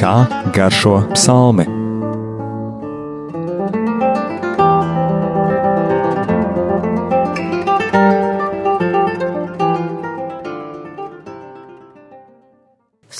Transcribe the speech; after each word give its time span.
Kā 0.00 0.14
garšo 0.56 0.94
psalmi? 1.12 1.66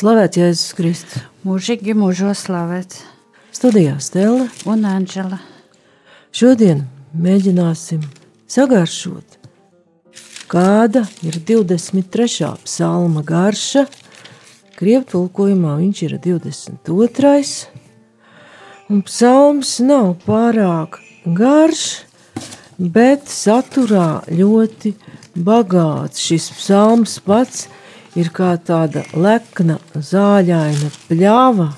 Slavēts 0.01 0.39
Jēzus 0.41 0.71
Kristus. 0.79 1.27
Mūžīgi 1.45 1.93
mūžos 1.93 2.47
slavēts. 2.47 3.03
Studijā 3.53 3.99
Stela 4.01 4.47
un 4.65 4.87
Anģela. 4.89 5.37
Šodien 6.33 6.87
mēģināsim 7.13 8.01
sagaršot, 8.49 9.40
kāda 10.51 11.05
ir 11.23 11.37
23. 11.47 12.49
psalma 12.65 13.23
garša. 13.23 13.85
Krievu 14.75 15.05
tulkojumā 15.13 15.77
viņš 15.79 16.01
ir 16.09 16.15
22. 16.25 17.43
Un 18.91 19.05
psalms 19.07 19.77
nav 19.87 20.17
pārāk 20.25 20.99
garš, 21.39 21.85
bet 22.79 23.31
saturā 23.31 24.25
ļoti 24.27 24.97
bagāts. 25.39 26.25
Šis 26.25 26.49
psalms 26.57 27.21
pats 27.23 27.69
ir 28.19 28.33
kā 28.35 28.57
tāda 28.59 29.05
lekna, 29.15 29.79
zāļaina 29.95 30.91
pļāva, 31.05 31.69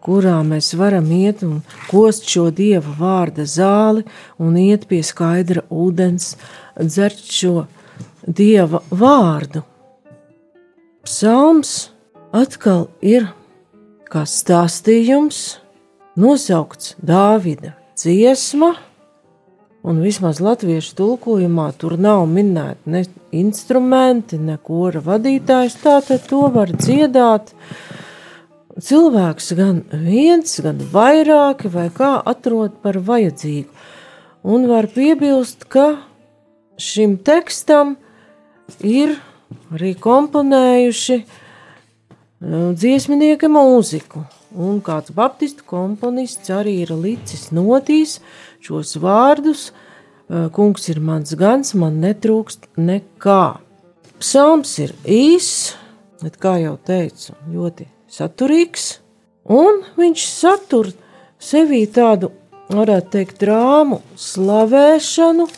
kurā 0.00 0.38
mēs 0.46 0.72
varam 0.80 1.12
iet 1.12 1.44
un 1.44 1.60
kost 1.90 2.24
šo 2.32 2.48
dieva 2.48 2.96
vārda 2.96 3.44
zāli 3.44 4.06
un 4.40 4.56
iet 4.56 4.88
pie 4.88 5.04
skaidra 5.04 5.66
ūdens, 5.68 6.38
dzert 6.80 7.20
šo 7.28 7.66
dieva 8.26 8.82
vārdu. 8.90 9.64
Psalms 11.02 11.90
atkal 12.32 12.86
ir 13.02 13.26
kā 14.12 14.22
stāstījums, 14.28 15.58
nosaukts 16.16 16.94
Dāvida 17.02 17.74
dziesma 17.96 18.74
Un 19.82 19.98
vismaz 19.98 20.38
latviešu 20.38 20.94
tulkojumā 20.94 21.72
tur 21.74 21.96
nav 21.98 22.20
minēti 22.30 22.90
ne 22.94 23.00
instrumenti, 23.34 24.38
ne 24.38 24.54
kora 24.62 25.00
vadītājs. 25.02 25.74
Tātad 25.82 26.22
to 26.30 26.44
var 26.54 26.70
dziedāt 26.70 27.50
cilvēks 28.78 29.50
gan 29.58 29.80
viens, 29.90 30.54
gan 30.62 30.78
vairāki, 30.92 31.66
vai 31.74 31.88
kā 31.90 32.12
atrod 32.30 32.78
par 32.84 33.00
vajadzīgu. 33.02 33.74
Un 34.46 34.68
var 34.70 34.86
piebilst, 34.86 35.66
ka 35.66 35.88
šim 36.78 37.18
tekstam 37.26 37.96
ir 38.80 39.16
arī 39.72 39.92
komponējuši 40.00 41.18
uh, 41.22 42.72
dziesminieka 42.74 43.50
mūziku. 43.52 44.24
Un 44.52 44.82
kāds 44.84 45.14
baptistu 45.16 45.64
komponists 45.64 46.50
arī 46.52 46.82
ir 46.82 46.92
licis 46.92 47.48
notīs 47.56 48.18
šos 48.60 48.98
vārdus: 49.00 49.70
Kungs 50.28 50.88
ir 50.88 51.00
mans 51.00 51.32
gans, 51.36 51.72
man 51.76 52.00
netrūkst 52.00 52.68
nekā. 52.76 53.60
Psalms 54.20 54.76
ir 54.80 54.92
īss, 55.08 55.72
bet, 56.22 56.36
kā 56.40 56.58
jau 56.62 56.76
teicu, 56.78 57.34
ļoti 57.52 57.88
saturīgs, 58.12 58.86
un 59.48 59.82
viņš 59.96 60.26
satur 60.28 60.92
sevī 61.42 61.82
tādu, 61.90 62.30
varētu 62.70 63.12
teikt, 63.16 63.40
drāmu, 63.42 64.02
slavēšanu. 64.16 65.48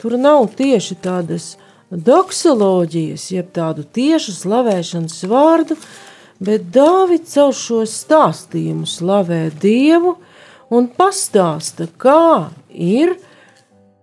Tur 0.00 0.18
nav 0.18 0.48
tieši 0.58 0.98
tādas 1.02 1.56
doksoloģijas, 1.90 3.30
jeb 3.32 3.52
tādu 3.56 3.84
tiešu 3.84 4.34
slavēšanas 4.36 5.22
vārdu, 5.30 5.78
bet 6.40 6.68
Dāvids 6.74 7.34
caur 7.34 7.54
šo 7.56 7.82
stāstījumu 7.88 8.86
slavē 8.86 9.48
Dievu 9.62 10.16
un 10.74 10.90
pastāsta, 10.92 11.88
kā 11.96 12.50
ir 12.68 13.16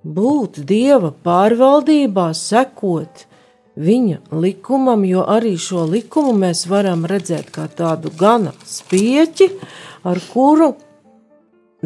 būt 0.06 0.62
dieva 0.66 1.12
pārvaldībā, 1.26 2.32
sekot 2.34 3.26
viņa 3.76 4.22
likumam, 4.32 5.04
jo 5.06 5.26
arī 5.28 5.56
šo 5.60 5.86
likumu 5.90 6.34
mēs 6.46 6.66
varam 6.72 7.06
redzēt 7.10 7.52
kā 7.54 7.68
tādu 7.68 8.12
gana 8.18 8.54
spieķi, 8.66 9.50
ar 10.06 10.22
kuru 10.32 10.74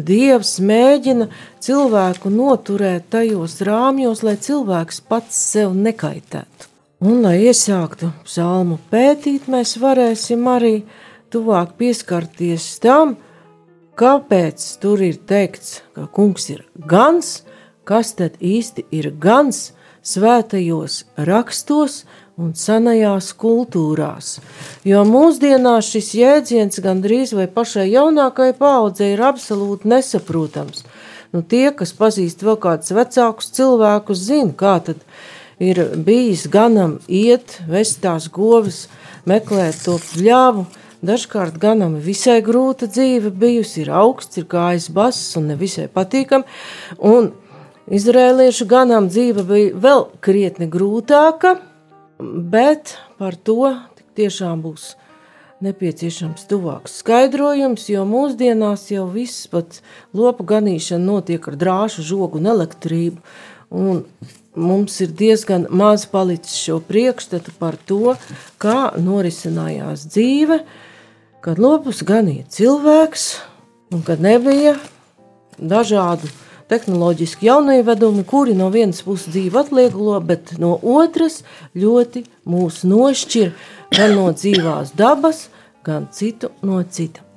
dievs 0.06 0.58
mēģina 0.64 1.28
cilvēku 1.62 2.32
noturēt 2.32 3.10
tajos 3.12 3.58
rāmjos, 3.66 4.24
lai 4.26 4.36
cilvēks 4.40 5.02
pats 5.08 5.38
sev 5.52 5.74
nekaitētu. 5.76 6.68
Un, 7.00 7.22
lai 7.24 7.38
iesāktu 7.48 8.10
psalmu 8.26 8.76
pētīt, 8.90 9.46
mēs 9.48 9.78
varēsim 9.80 10.44
arī 10.52 10.74
tuvāk 11.32 11.76
pieskarties 11.80 12.66
tam, 12.82 13.14
kāpēc 13.96 14.64
tur 14.82 15.00
ir 15.04 15.16
teikts, 15.28 15.80
ka 15.96 16.04
kungs 16.12 16.50
ir 16.52 16.66
gans, 16.88 17.40
kas 17.88 18.12
tad 18.18 18.36
īsti 18.40 18.84
ir 18.92 19.12
gans 19.16 19.70
svētajos 20.04 21.04
rakstos 21.28 22.04
un 22.40 22.54
senajās 22.56 23.30
kultūrās. 23.40 24.38
Jo 24.88 25.04
mūsdienās 25.08 25.90
šis 25.92 26.10
jēdziens 26.16 26.80
gandrīz 26.84 27.34
vai 27.36 27.46
pašai 27.52 27.90
jaunākajai 27.92 28.56
paudzei 28.58 29.12
ir 29.14 29.24
absolūti 29.28 29.90
nesaprotams. 29.92 30.84
Nu, 31.30 31.44
tie, 31.46 31.68
kas 31.76 31.92
pazīst 31.94 32.42
vēl 32.42 32.58
kādus 32.58 32.94
vecākus 32.96 33.52
cilvēkus, 33.54 34.24
zina, 34.32 34.54
kā 34.56 34.78
tad 34.88 35.04
ir 35.62 35.84
bijis 35.94 36.48
ganam 36.50 36.98
iet, 37.06 37.60
vest 37.70 38.00
tās 38.02 38.26
govis, 38.32 38.86
meklēt 39.28 39.84
to 39.84 40.00
pļāvu, 40.10 40.66
Dažkārt 41.00 41.54
ganam 41.56 41.94
visai 42.04 42.42
grūta 42.44 42.84
dzīve 42.84 43.30
bijusi, 43.32 43.86
ir 43.86 43.90
augsts, 43.96 44.36
ir 44.36 44.44
gājis 44.44 44.90
bass 44.92 45.36
un 45.40 45.46
nevisai 45.48 45.86
patīkam, 45.88 46.44
un 47.00 47.30
izrēliešu 47.88 48.66
ganam 48.68 49.08
dzīve 49.08 49.46
bija 49.48 49.78
vēl 49.80 50.04
krietni 50.20 50.68
grūtāka, 50.68 51.54
bet 52.20 52.96
par 53.18 53.36
to 53.36 53.74
tiešām 54.18 54.62
būs 54.64 54.94
nepieciešams 55.64 56.46
tuvāks 56.48 57.00
skaidrojums, 57.02 57.86
jo 57.92 58.04
mūsdienās 58.08 58.86
jau 58.92 59.06
viss 59.12 59.48
pat 59.52 59.80
lopu 60.16 60.46
ganīšana 60.48 61.04
notiek 61.04 61.48
ar 61.50 61.56
drāšu 61.60 62.04
žogu 62.06 62.40
un 62.40 62.48
elektrību, 62.54 63.20
un 63.70 64.04
mums 64.56 64.96
ir 65.04 65.12
diezgan 65.16 65.66
maz 65.70 66.06
palicis 66.10 66.56
šo 66.64 66.80
priekšstatu 66.84 67.52
par 67.60 67.76
to, 67.88 68.16
kā 68.60 68.92
norisinājās 68.98 70.08
dzīve, 70.10 70.62
kad 71.44 71.60
lopus 71.60 72.02
ganīja 72.08 72.48
cilvēks, 72.56 73.28
un 73.94 74.04
kad 74.06 74.22
nebija 74.24 74.78
dažādu 75.60 76.28
tehnoloģiski 76.70 77.48
jaunievedumi, 77.48 78.24
kuri 78.28 78.54
no 78.58 78.70
vienas 78.74 79.02
puses 79.06 79.30
dzīvi 79.34 79.62
atlieklo, 79.64 80.18
bet 80.24 80.54
no 80.62 80.76
otras 80.80 81.42
ļoti 81.74 82.24
mūs 82.48 82.84
nošķir 82.88 83.50
gan 83.96 84.14
no 84.18 84.30
dzīvās 84.34 84.94
dabas, 84.98 85.48
gan 85.86 86.08
citu 86.14 86.54
no 86.62 86.82
cita. 86.86 87.29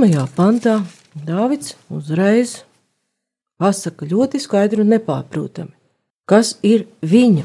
Pirmajā 0.00 0.22
pantā 0.32 0.74
Dāvids 1.28 1.74
uzreiz 1.92 2.62
pasaka 3.60 4.06
ļoti 4.08 4.38
skaidri 4.40 4.80
un 4.80 4.88
nepārprotami, 4.94 5.74
kas 6.24 6.54
ir 6.64 6.86
viņa 7.04 7.42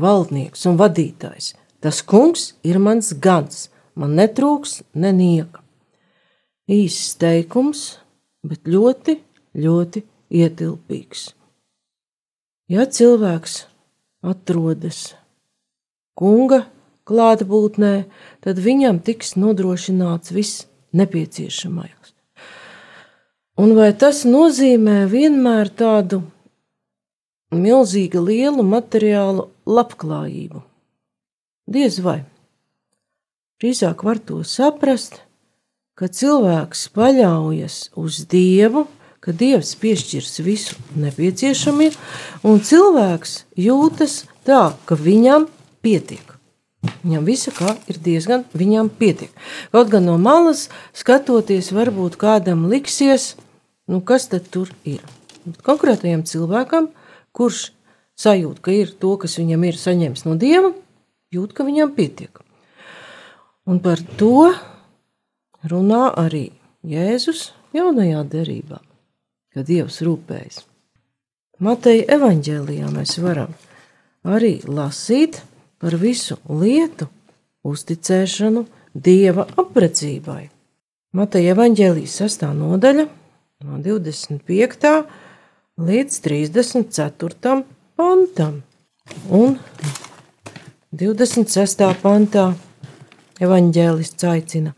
valdnieks 0.00 0.62
un 0.70 0.78
vadītājs. 0.80 1.50
Tas 1.84 2.00
kungs 2.00 2.54
ir 2.64 2.78
mans 2.80 3.12
gans, 3.20 3.66
man 3.92 4.14
netrūks 4.16 4.78
nenieka. 4.96 5.60
Īsts 6.64 7.18
teikums, 7.20 7.82
bet 8.40 8.64
ļoti, 8.64 9.18
ļoti 9.52 10.02
ietilpīgs. 10.32 11.26
Ja 12.72 12.86
cilvēks 12.88 13.66
atrodas 14.24 15.10
kunga 16.16 16.62
klātbūtnē, 17.04 17.92
tad 18.40 18.64
viņam 18.64 19.02
tiks 19.04 19.36
nodrošināts 19.36 20.32
viss 20.32 20.64
nepieciešamais. 20.92 22.12
Un 23.56 23.72
vai 23.72 23.92
tas 23.96 24.26
nozīmē 24.28 25.06
vienmēr 25.08 25.70
tādu 25.72 26.20
milzīgu, 27.56 28.20
lielu 28.20 28.64
materiālu 28.66 29.48
labklājību? 29.64 30.60
Diez 31.66 31.96
vai. 32.04 32.20
Drīzāk 33.56 34.04
var 34.04 34.20
to 34.20 34.42
saprast, 34.44 35.22
ka 35.96 36.10
cilvēks 36.12 36.84
paļaujas 36.92 37.78
uz 37.96 38.20
Dievu, 38.28 38.84
ka 39.24 39.32
Dievs 39.32 39.72
piešķirs 39.80 40.36
visu 40.44 40.76
nepieciešamie, 41.00 41.88
un 42.44 42.60
cilvēks 42.60 43.38
jūtas 43.56 44.26
tā, 44.44 44.76
ka 44.84 45.00
viņam 45.00 45.48
pietiek. 45.80 46.35
Viņam 47.02 47.26
visa 47.26 47.52
kā 47.54 47.74
ir 47.90 47.98
diezgan, 48.02 48.44
viņam 48.56 48.90
pietiek. 49.00 49.32
Kaut 49.74 49.90
gan 49.92 50.06
no 50.08 50.16
malas 50.20 50.66
skatoties, 50.96 51.72
varbūt 51.76 52.18
kādam 52.20 52.66
liksies, 52.70 53.34
nu 53.90 54.00
kas 54.04 54.28
tad 54.32 54.48
tur 54.52 54.72
ir. 54.84 55.02
Bet 55.46 55.62
konkrētajam 55.66 56.24
cilvēkam, 56.26 56.90
kurš 57.36 57.70
sajūt, 58.18 58.60
ka 58.64 58.74
ir 58.74 58.92
to, 58.96 59.14
kas 59.20 59.36
viņam 59.38 59.66
ir 59.68 59.78
saņemts 59.78 60.26
no 60.26 60.36
Dieva, 60.40 60.72
jūt, 61.34 61.52
ka 61.56 61.66
viņam 61.66 61.92
pietiek. 61.96 62.42
Un 63.66 63.80
par 63.82 64.00
to 64.18 64.52
runā 65.66 66.06
arī 66.14 66.48
Jēzus 66.86 67.50
jaunajā 67.74 68.22
derībā, 68.30 68.80
kad 69.54 69.66
Dievs 69.66 70.00
rūpējas. 70.06 70.62
Mateja 71.62 72.04
evaņģēlijā 72.18 72.90
mēs 72.92 73.16
varam 73.24 73.54
arī 74.26 74.58
lasīt 74.68 75.40
par 75.82 75.96
visu 76.00 76.38
lietu 76.48 77.08
uzticēšanu 77.66 78.64
Dieva 78.96 79.44
apredzībai. 79.60 80.46
Mateja 81.16 81.52
evaņģēlijas 81.52 82.14
sastā 82.22 82.48
nodaļa 82.56 83.04
no 83.66 83.80
25. 83.84 84.92
līdz 85.76 86.20
34. 86.24 87.58
pantam. 87.96 88.62
Un 89.28 89.58
26. 90.96 91.84
pantā 92.02 92.46
evaņģēlists 93.44 94.26
aicina 94.30 94.72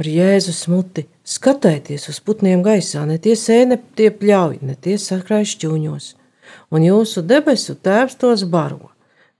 ar 0.00 0.08
Jēzus 0.08 0.64
muti 0.72 1.04
skatieties 1.28 2.08
uz 2.10 2.18
putniem 2.24 2.64
gaisā, 2.64 3.04
ne 3.06 3.20
tie 3.22 3.36
sēne 3.38 3.78
tie 3.96 4.10
pļauj, 4.10 4.58
ne 4.64 4.74
tie 4.74 4.96
sakrāj 4.98 5.46
šķūņos, 5.52 6.10
un 6.74 6.88
jūsu 6.88 7.22
debesu 7.28 7.76
tēvs 7.76 8.18
tos 8.18 8.48
baro. 8.48 8.93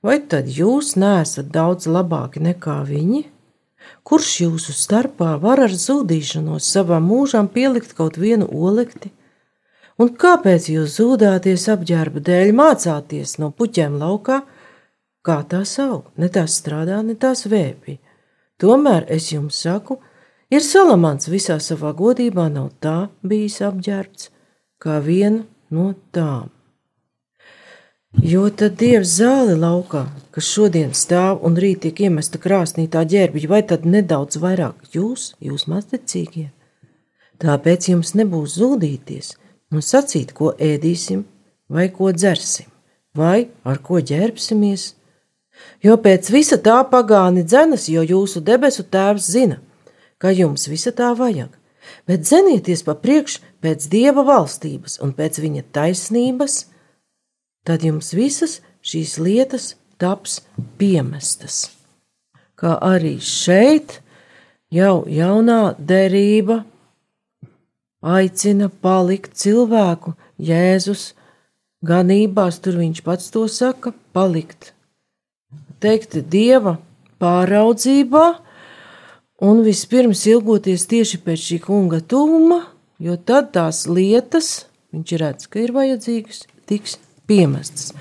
Vai 0.04 0.18
tad 0.28 0.50
jūs 0.52 0.98
neesat 1.00 1.48
daudz 1.52 1.86
labāki 1.88 2.42
nekā 2.44 2.82
viņi? 2.84 3.22
Kurš 4.04 4.30
jūsu 4.42 4.74
starpā 4.76 5.30
var 5.40 5.62
ar 5.64 5.72
zudīšanos 5.72 6.66
savam 6.74 7.06
mūžam 7.08 7.48
pielikt 7.48 7.94
kaut 7.96 8.18
vienu 8.20 8.44
olekti? 8.52 9.12
Un 9.96 10.10
kāpēc 10.20 10.66
jūs 10.68 10.98
zudāties 10.98 11.64
apģērba 11.72 12.20
dēļ, 12.26 12.52
mācāties 12.58 13.38
no 13.40 13.48
puķiem 13.56 13.96
laukā, 14.00 14.42
kā 15.24 15.38
tās 15.48 15.76
aug, 15.80 16.10
ne 16.20 16.28
tās 16.28 16.58
strādā, 16.60 16.98
ne 17.00 17.14
tās 17.16 17.46
vēpī? 17.48 17.96
Tomēr 18.60 19.06
es 19.08 19.30
jums 19.32 19.62
saku, 19.64 19.96
ir 20.52 20.60
salamāns 20.66 21.30
visā 21.32 21.56
savā 21.62 21.94
godībā 21.96 22.50
nav 22.52 22.74
tā 22.84 22.98
bijis 23.24 23.62
apģērbts, 23.64 24.28
kā 24.82 24.98
viena 25.00 25.46
no 25.72 25.94
tām. 26.12 26.52
Jo 28.22 28.46
tad 28.54 28.76
dievs 28.78 29.16
zāli 29.18 29.56
laukā, 29.58 30.04
kas 30.30 30.46
šodien 30.46 30.92
stāv 30.94 31.40
un 31.42 31.56
rīt 31.58 31.80
tiek 31.82 32.04
iemesta 32.06 32.38
krāsnī 32.38 32.86
tā 32.90 33.02
ģērbja, 33.10 33.48
vai 33.50 33.62
tad 33.66 33.86
nedaudz 33.90 34.38
vairāk 34.38 34.92
jūs, 34.94 35.32
jūs 35.42 35.64
mazticīgie? 35.66 36.52
Tāpēc 37.42 37.88
jums 37.90 38.12
nebūs 38.14 38.54
zudīties 38.60 39.32
un 39.74 39.82
sacīt, 39.82 40.30
ko 40.30 40.52
ēdīsim, 40.62 41.24
vai 41.66 41.88
ko 41.90 42.12
dzersim, 42.14 42.68
vai 43.18 43.48
ar 43.66 43.80
ko 43.82 43.98
ģērbsimies. 43.98 44.92
Jo 45.82 45.96
pēc 45.98 46.30
visa 46.30 46.58
tā 46.62 46.76
pagāni 46.90 47.42
dzenas, 47.42 47.88
jo 47.90 48.04
jūsu 48.06 48.44
debesu 48.46 48.86
tēvs 48.86 49.26
zina, 49.34 49.58
ka 50.22 50.30
jums 50.30 50.68
visa 50.70 50.94
tā 50.94 51.10
vajag. 51.18 51.50
Bet 52.06 52.30
zenieties 52.30 52.86
pa 52.86 52.94
priekšu 52.94 53.42
pēc 53.60 53.88
dieva 53.90 54.22
valstības 54.22 55.00
un 55.02 55.12
pēc 55.18 55.42
viņa 55.42 55.66
taisnības 55.74 56.60
tad 57.64 57.84
jums 57.84 58.12
visas 58.16 58.60
šīs 58.84 59.16
lietas 59.18 59.74
taps 59.98 60.40
piemestas. 60.78 61.70
Kā 62.54 62.76
arī 62.84 63.16
šeit 63.20 64.00
jau 64.72 65.04
jaunā 65.10 65.74
derība 65.78 66.62
aicina 68.04 68.68
palikt 68.68 69.34
cilvēku 69.40 70.14
Jēzus 70.38 71.12
ganībās, 71.84 72.60
tur 72.60 72.78
viņš 72.80 73.02
pats 73.06 73.30
to 73.32 73.46
saka, 73.48 73.94
palikt. 74.12 74.72
Teikt, 75.80 76.16
Dieva 76.30 76.78
pāraudzībā, 77.20 78.24
un 79.44 79.62
vispirms 79.66 80.24
ilgoties 80.30 80.86
tieši 80.90 81.20
pēc 81.24 81.48
šī 81.48 81.58
kunga 81.64 82.00
tuvuma, 82.00 82.62
jo 82.98 83.16
tad 83.16 83.52
tās 83.56 83.84
lietas, 83.88 84.66
viņš 84.94 85.16
redz, 85.20 85.48
ka 85.50 85.60
ir 85.64 85.74
vajadzīgas, 85.76 86.44
tiks 86.68 86.98
piemestas. 87.28 87.92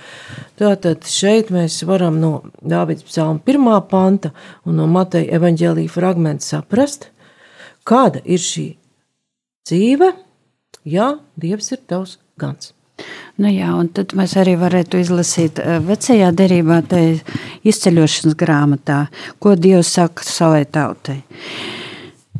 Tātad 0.59 1.07
šeit 1.09 1.49
mēs 1.53 1.79
varam 1.89 2.19
no 2.21 2.33
Dāvidas 2.61 3.07
psalma 3.07 3.41
pirmā 3.43 3.79
panta 3.89 4.33
un 4.67 4.77
no 4.77 4.85
Mateja 4.87 5.39
evaņģēlīja 5.39 5.91
fragmenta 5.91 6.45
saprast, 6.45 7.09
kāda 7.87 8.21
ir 8.23 8.41
šī 8.41 8.67
dzīve, 9.67 10.13
ja 10.85 11.15
Dievs 11.39 11.73
ir 11.73 11.83
tavs 11.89 12.17
gans. 12.39 12.73
Nu 13.41 13.49
jā, 13.49 13.71
un 13.73 13.89
tad 13.89 14.13
mēs 14.13 14.35
arī 14.37 14.53
varētu 14.61 14.99
izlasīt 15.01 15.57
eh, 15.59 15.79
vecajā 15.81 16.29
derībā, 16.37 16.83
tā 16.85 17.01
izceļošanas 17.65 18.37
grāmatā, 18.37 18.99
ko 19.41 19.55
Dievs 19.57 19.95
saka 19.97 20.25
savai 20.27 20.67
tautai. 20.69 21.23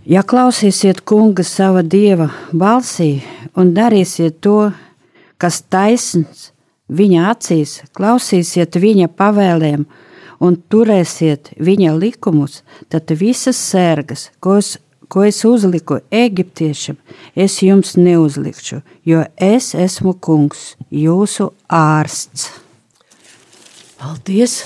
Ja 0.05 0.21
klausīsiet 0.27 1.01
kunga 1.07 1.45
sava 1.47 1.81
dieva 1.81 2.27
balsī 2.51 3.23
un 3.57 3.71
darīsiet 3.73 4.41
to, 4.43 4.67
kas 5.41 5.61
taisns 5.71 6.52
viņa 6.89 7.27
acīs, 7.31 7.81
klausīsiet 7.95 8.75
viņa 8.79 9.09
pavēlēm 9.17 9.85
un 10.43 10.57
turēsiet 10.69 11.53
viņa 11.59 11.93
likumus, 11.97 12.61
tad 12.89 13.11
visas 13.19 13.59
sērgas, 13.59 14.29
ko 14.43 14.57
es, 14.59 14.75
ko 15.07 15.23
es 15.27 15.43
uzliku 15.47 16.01
eģiptiešiem, 16.11 16.97
es 17.35 17.61
jums 17.63 17.95
neuzlikšu, 17.95 18.81
jo 19.07 19.23
es 19.37 19.73
esmu 19.75 20.17
kungs, 20.19 20.73
jūsu 20.91 21.51
ārsts. 21.69 22.49
Paldies! 23.99 24.63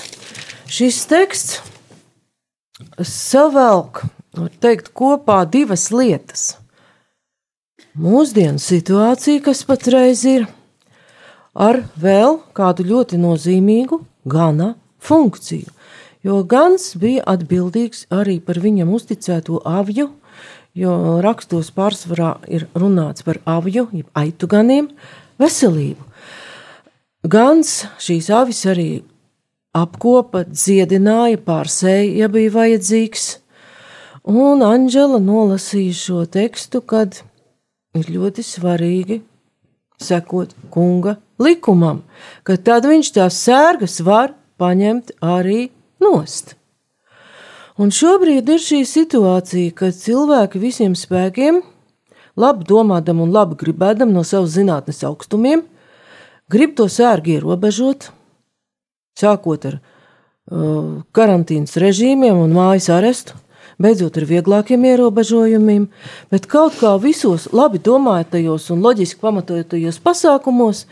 Šis 0.68 1.06
teksts 1.08 1.62
savelk, 3.02 4.02
teikt, 4.60 4.90
kopā 4.92 5.42
divas 5.48 5.88
lietas. 5.94 6.56
Mūsdienu 7.98 8.60
situācija, 8.62 9.42
kas 9.48 9.64
patreiz 9.66 10.22
ir, 10.28 10.44
ar 11.58 11.82
vēl 11.98 12.38
kādu 12.54 12.86
ļoti 12.86 13.18
nozīmīgu 13.18 14.00
gana 14.30 14.74
funkciju. 15.02 15.74
Jo 16.22 16.42
gans 16.46 16.92
bija 16.98 17.24
atbildīgs 17.30 18.06
arī 18.14 18.38
par 18.42 18.58
viņam 18.62 18.90
uzticēto 18.94 19.60
avju, 19.66 20.08
jo 20.78 20.94
rakstos 21.24 21.70
pārsvarā 21.74 22.36
ir 22.50 22.66
runāts 22.78 23.24
par 23.26 23.40
avju, 23.46 23.88
jeb 23.92 24.10
aitu 24.18 24.50
ganiem, 24.50 24.90
veselību. 25.38 26.04
Gans 27.26 27.84
šīs 28.02 28.30
avis 28.34 28.64
arī 28.70 28.90
apkopa, 29.74 30.44
dziedināja, 30.46 31.38
pārsēja, 31.42 32.12
ja 32.22 32.28
bija 32.30 32.54
vajadzīgs. 32.54 33.26
Un 34.28 34.62
Anģela 34.66 35.18
nolasīja 35.22 35.96
šo 35.96 36.22
tekstu, 36.28 36.82
kad 36.82 37.22
ir 37.96 38.10
ļoti 38.12 38.44
svarīgi 38.44 39.22
sekot 40.02 40.54
kunga 40.70 41.16
likumam, 41.42 42.02
ka 42.46 42.56
tad 42.56 42.86
viņš 42.88 43.10
tās 43.16 43.38
sērgas 43.42 44.00
var 44.06 44.34
paņemt 44.58 45.16
arī 45.22 45.68
nost. 46.02 46.54
Un 47.78 47.92
šobrīd 47.94 48.48
ir 48.50 48.62
šī 48.62 48.82
situācija, 48.86 49.74
kad 49.78 49.94
cilvēki 49.94 50.58
visiem 50.58 50.96
spēkiem, 50.98 51.60
labi 52.38 52.66
domādam 52.66 53.22
un 53.22 53.34
labi 53.34 53.58
gribēdam 53.60 54.10
no 54.14 54.24
savas 54.26 54.56
zinātnes 54.56 55.04
augstumiem, 55.06 55.62
grib 56.50 56.74
to 56.78 56.88
sērgu 56.90 57.36
ierobežot, 57.36 58.08
sākot 59.18 59.68
ar 59.70 59.78
uh, 59.78 61.04
karantīnas 61.14 61.78
režīmiem 61.78 62.38
un 62.38 62.54
mājas 62.56 62.90
arestu, 62.94 63.38
beidzot 63.78 64.16
ar 64.18 64.26
vieglākiem 64.28 64.84
ierobežojumiem, 64.90 65.86
bet 66.32 66.48
kaut 66.50 66.78
kā 66.80 66.96
visos 67.02 67.48
labi 67.54 67.80
domātajos 67.82 68.68
un 68.74 68.82
loģiski 68.84 69.22
pamatotajos 69.22 70.00
pasākumos 70.02 70.84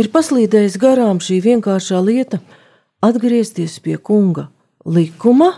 ir 0.00 0.10
paslīdējis 0.12 0.78
garām 0.80 1.20
šī 1.20 1.40
vienkāršā 1.44 2.00
lieta- 2.04 2.40
atgriezties 3.08 3.78
pie 3.80 3.96
kunga 3.96 4.48
likuma 4.84 5.54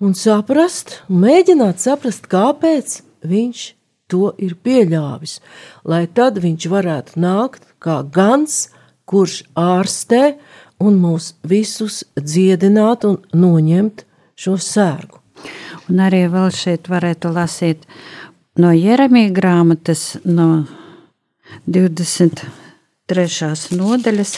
un 0.00 0.14
saprast, 0.14 1.02
mēģināt 1.10 1.82
saprast, 1.82 2.28
kāpēc 2.28 3.00
viņš 3.24 3.72
to 4.08 4.32
ir 4.38 4.54
pieļāvis, 4.62 5.40
lai 5.84 6.06
tad 6.06 6.38
viņš 6.38 6.68
varētu 6.70 7.18
nākt 7.18 7.66
kā 7.82 8.02
gans, 8.10 8.68
kurš 9.06 9.42
ārstē 9.56 10.36
un 10.82 10.98
mūs 11.02 11.32
visus 11.42 12.04
dziedināt 12.18 13.06
un 13.08 13.22
noņemt 13.34 14.04
šo 14.36 14.58
sērgu. 14.60 15.25
Un 15.86 16.02
arī 16.02 16.24
vēl 16.30 16.50
šeit 16.50 16.88
varētu 16.90 17.30
lasīt 17.34 17.86
no 18.58 18.72
Jeremija 18.74 19.30
grāmatas, 19.34 20.16
no 20.24 20.66
23. 21.66 22.46
nodaļas 23.78 24.32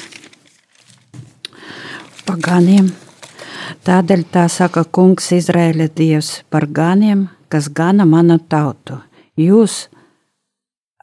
par 2.27 2.37
ganiem. 2.45 2.91
Tādēļ 3.89 4.25
tā 4.33 4.45
saka 4.53 4.85
kungs 4.85 5.31
Izraēla 5.33 5.89
dievs 5.97 6.43
par 6.53 6.67
ganiem, 6.67 7.29
kas 7.49 7.71
gana 7.73 8.05
manu 8.05 8.37
tautu. 8.39 8.99
Jūs 9.39 9.87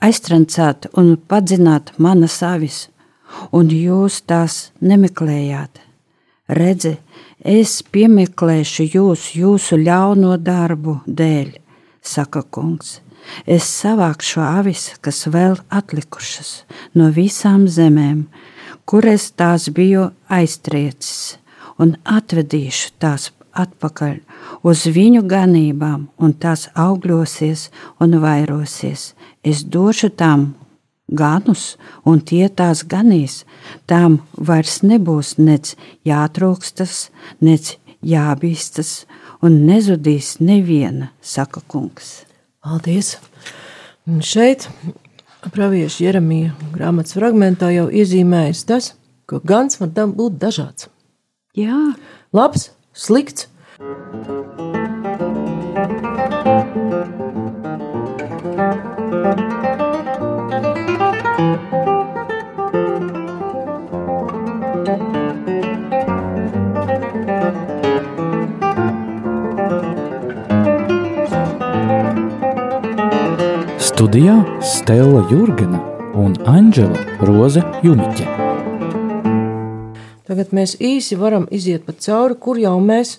aiztrancāt 0.06 0.90
un 0.94 1.16
padzināt 1.18 1.94
manas 1.98 2.38
avis, 2.46 2.90
un 3.52 3.72
jūs 3.74 4.22
tās 4.30 4.70
nemeklējāt. 4.82 5.82
Redzi, 6.60 6.98
es 7.46 7.80
piemeklēšu 7.94 8.90
jūs 8.96 9.30
jūsu 9.38 9.78
ļauno 9.78 10.36
darbu 10.42 11.00
dēļ, 11.06 11.54
saka 12.02 12.42
kungs. 12.42 13.00
Es 13.46 13.66
savākšu 13.70 14.42
avis, 14.42 14.92
kas 15.02 15.26
vēl 15.30 15.56
atlikušas 15.70 16.66
no 16.98 17.10
visām 17.14 17.66
zemēm, 17.70 18.26
kur 18.86 19.06
es 19.10 19.32
tās 19.32 19.70
biju 19.74 20.12
aiztriecis, 20.30 21.38
un 21.82 21.96
atvedīšu 22.06 22.94
tās 23.02 23.32
atpakaļ 23.56 24.20
uz 24.68 24.86
viņu 24.92 25.24
ganībām, 25.30 26.10
un 26.18 26.34
tās 26.34 26.68
augļosies 26.76 27.70
un 28.04 28.20
vairosies. 28.22 29.14
Es 29.44 29.64
došu 29.64 30.12
tām 30.12 30.54
ganus, 31.08 31.76
un 32.06 32.22
tie 32.22 32.48
tās 32.50 32.84
ganīs. 32.88 33.44
Tām 33.90 34.20
vairs 34.38 34.82
nebūs 34.84 35.36
nec 35.38 35.76
jātrūkstas, 36.08 37.10
nec 37.42 37.76
jābīstas, 38.06 39.06
un 39.46 39.64
nezudīs 39.68 40.38
neviena, 40.40 41.12
saka 41.22 41.62
kungs. 41.68 42.26
Paldies! 42.66 43.16
Un 44.06 44.22
šeit 44.22 44.68
pravieša 45.54 46.04
Jeremija 46.04 46.54
grāmatas 46.74 47.18
fragmentā 47.18 47.72
jau 47.74 47.88
iezīmējas 47.90 48.66
tas, 48.70 48.94
ka 49.30 49.42
gans 49.42 49.82
var 49.82 49.94
būt 50.14 50.40
dažāds. 50.42 50.90
Jā, 51.58 51.96
Labs, 52.34 52.72
slikts. 52.94 53.48
Studijā 73.96 74.60
Stela 74.60 75.22
Jurgena 75.32 75.78
un 76.20 76.34
Anģela 76.52 77.00
Roze 77.24 77.62
Juniķe. 77.80 78.26
Tagad 80.28 80.52
mēs 80.52 80.74
īsi 80.84 81.16
varam 81.16 81.46
iziet 81.48 81.86
pa 81.88 81.96
cauri, 81.96 82.36
kur 82.36 82.60
jau 82.60 82.74
mēs 82.84 83.14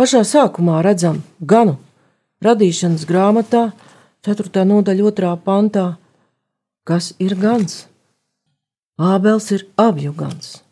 pašā 0.00 0.22
sākumā 0.24 0.78
redzam 0.86 1.20
ganu 1.36 1.76
radīšanas 2.40 3.04
grāmatā, 3.04 3.74
4. 4.24 4.64
nodaļa, 4.72 5.12
2. 5.20 5.36
pantā, 5.44 5.86
kas 6.88 7.12
ir 7.20 7.36
gans. 7.36 7.82
Ābels 8.96 9.52
ir 9.52 9.68
avju 9.76 10.16
gans. 10.16 10.62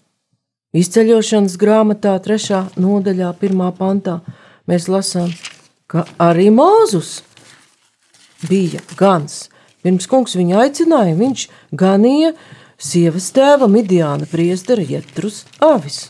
Izceļošanas 0.73 1.61
grāmatā, 1.61 2.17
3. 2.17 2.64
nodaļā, 2.81 3.35
1. 3.37 3.67
pantā, 3.76 4.23
mēs 4.64 4.88
lasām, 4.88 5.29
ka 5.85 6.09
arī 6.17 6.49
Mūzus 6.49 7.19
bija 8.49 8.80
gans. 8.99 9.49
Pirms 9.80 10.06
kungs 10.11 10.37
viņu 10.37 10.59
aicināja, 10.61 11.16
viņš 11.16 11.47
ganīja 11.73 12.35
sievas 12.80 13.30
tēva 13.37 13.68
Midiāna 13.70 14.28
priestera 14.28 14.85
Jetrus 14.85 15.44
avis. 15.64 16.09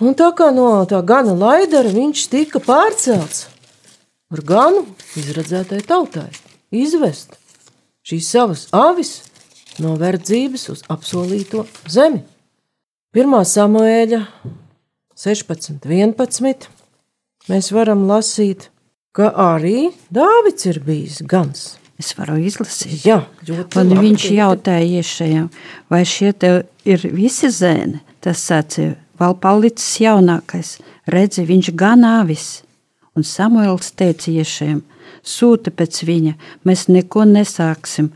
Un 0.00 0.16
tā 0.16 0.30
kā 0.36 0.48
no 0.56 0.80
tā 0.88 1.02
gana 1.04 1.34
laidara 1.36 1.92
viņš 1.92 2.28
tika 2.32 2.62
pārcelts 2.64 3.48
ar 4.32 4.40
ganu 4.46 4.86
izredzētai 5.20 5.82
tautai, 5.84 6.30
izvest 6.72 7.36
šīs 8.06 8.30
savas 8.32 8.62
avis 8.72 9.18
no 9.82 9.96
verdzības 10.00 10.68
uz 10.72 10.84
apsolīto 10.88 11.66
zemi. 11.88 12.22
1. 13.12 13.36
samuēļa 13.52 14.20
16, 15.18 15.84
11. 15.84 16.68
Mēs 17.50 17.70
varam 17.74 18.06
lasīt, 18.08 18.69
ka 19.16 19.30
arī 19.34 19.90
Dāvids 20.14 20.66
ir 20.70 20.80
bijis 20.86 21.20
gans. 21.26 21.76
es 22.00 22.14
varu 22.16 22.38
izlasīt. 22.40 23.04
Jā, 23.04 23.26
Un 23.76 23.90
viņš 24.00 24.24
jautāja 24.32 24.86
iešējiem, 25.00 25.50
vai 25.92 26.04
šie 26.08 26.32
te 26.32 26.52
ir 26.88 27.04
visi 27.12 27.50
zēni. 27.52 28.00
Tas 28.20 28.40
sacīja, 28.48 28.94
vēl 29.20 29.36
palicis 29.40 30.00
jaunākais. 30.00 30.78
Redzi, 31.06 31.44
viņš 31.44 31.70
gan 31.76 32.04
avis. 32.04 32.62
Un 33.20 33.24
Samuēls 33.28 33.90
teica 34.00 34.30
iešējiem, 34.32 34.78
sūta 35.20 35.68
pēc 35.76 35.98
viņa, 36.08 36.30
mēs 36.64 36.86
neko 36.88 37.26
nesāksim. 37.28 38.06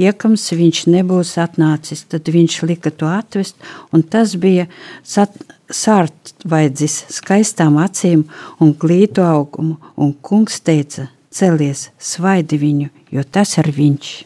Iekams 0.00 0.46
viņš 0.56 0.86
nebūs 0.88 1.34
atnācis, 1.42 2.06
tad 2.08 2.30
viņš 2.32 2.56
lika 2.70 2.88
to 2.88 3.10
atvest, 3.10 3.58
un 3.92 4.00
tas 4.08 4.32
bija 4.40 4.64
sārtvaidzis, 5.04 6.96
skaistām 7.18 7.76
acīm 7.84 8.24
un 8.56 8.72
glītu 8.72 9.20
augumu, 9.26 9.76
un 10.00 10.16
kungs 10.24 10.62
teica, 10.64 11.10
celies, 11.28 11.90
svaidi 12.00 12.56
viņu, 12.64 12.88
jo 13.12 13.28
tas 13.28 13.58
ir 13.60 13.68
viņš. 13.68 14.16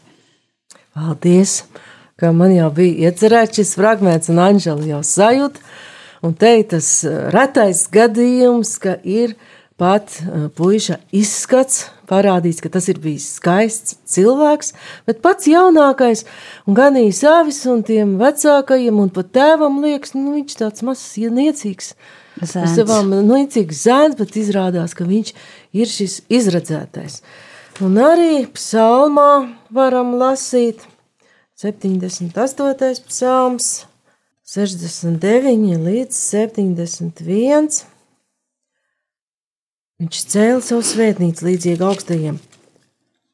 Paldies! 0.94 1.64
Kā 2.18 2.30
man 2.34 2.54
jau 2.54 2.70
bija 2.74 3.10
iecerēts 3.10 3.58
šis 3.58 3.74
fragments, 3.78 4.30
un 4.30 4.38
Anģela 4.42 4.86
jau 4.86 5.02
sajūta. 5.06 5.66
Un 6.22 6.32
te 6.34 6.50
ir 6.58 6.64
tas 6.72 6.86
eh, 7.06 7.28
retais 7.30 7.84
gadījums, 7.94 8.74
ka 8.82 8.96
ir 9.06 9.36
pat 9.78 10.10
eh, 10.20 10.48
puiša 10.58 10.98
izskats 11.14 11.86
parādīts, 12.10 12.60
ka 12.64 12.70
tas 12.72 12.88
ir 12.90 12.98
bijis 13.02 13.28
skaists 13.38 13.98
cilvēks, 14.10 14.72
bet 15.08 15.20
pats 15.24 15.48
jaunākais 15.50 16.24
un 16.66 16.78
ganījis 16.78 17.22
avis 17.30 17.60
un 17.70 17.84
tiem 17.86 18.16
vecākajiem 18.20 18.98
un 18.98 19.12
pat 19.14 19.30
tēvam 19.36 19.80
liekas, 19.84 20.16
nu 20.18 20.34
viņš 20.38 20.56
tāds 20.62 20.86
mazs 20.86 21.18
ieniecīgs. 21.22 21.92
Ar 22.38 22.46
Zēns. 22.46 22.76
savām 22.78 23.10
niecīgas 23.26 23.82
zēns, 23.82 24.16
bet 24.18 24.36
izrādās, 24.38 24.94
ka 24.94 25.06
viņš 25.06 25.32
ir 25.74 25.90
šis 25.90 26.20
izredzētais. 26.30 27.20
Un 27.82 27.98
arī 28.02 28.44
psalmā 28.54 29.56
varam 29.74 30.14
lasīt 30.18 30.84
78. 31.58 33.02
psalms, 33.10 33.86
69 34.46 35.74
līdz 35.82 36.14
71. 36.14 37.97
Viņš 39.98 40.18
cēla 40.30 40.60
savu 40.62 40.84
svētnīcu 40.86 41.42
līdzīgi 41.42 41.82
augstajiem 41.82 42.36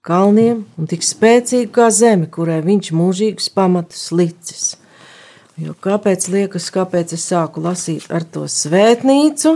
kalniem 0.05 0.63
un 0.81 0.89
tik 0.89 1.05
spēcīgi 1.05 1.69
kā 1.73 1.91
zeme, 1.93 2.25
kurai 2.33 2.63
viņš 2.65 2.89
mūžīgus 2.97 3.51
pamatus 3.53 4.07
licis. 4.17 4.65
Jo 5.61 5.75
kāpēc 5.77 6.25
liekas, 6.33 6.71
kāpēc 6.75 7.13
es 7.19 7.27
sāku 7.29 7.61
lasīt 7.65 8.09
ar 8.09 8.25
to 8.25 8.47
svētnīcu? 8.49 9.55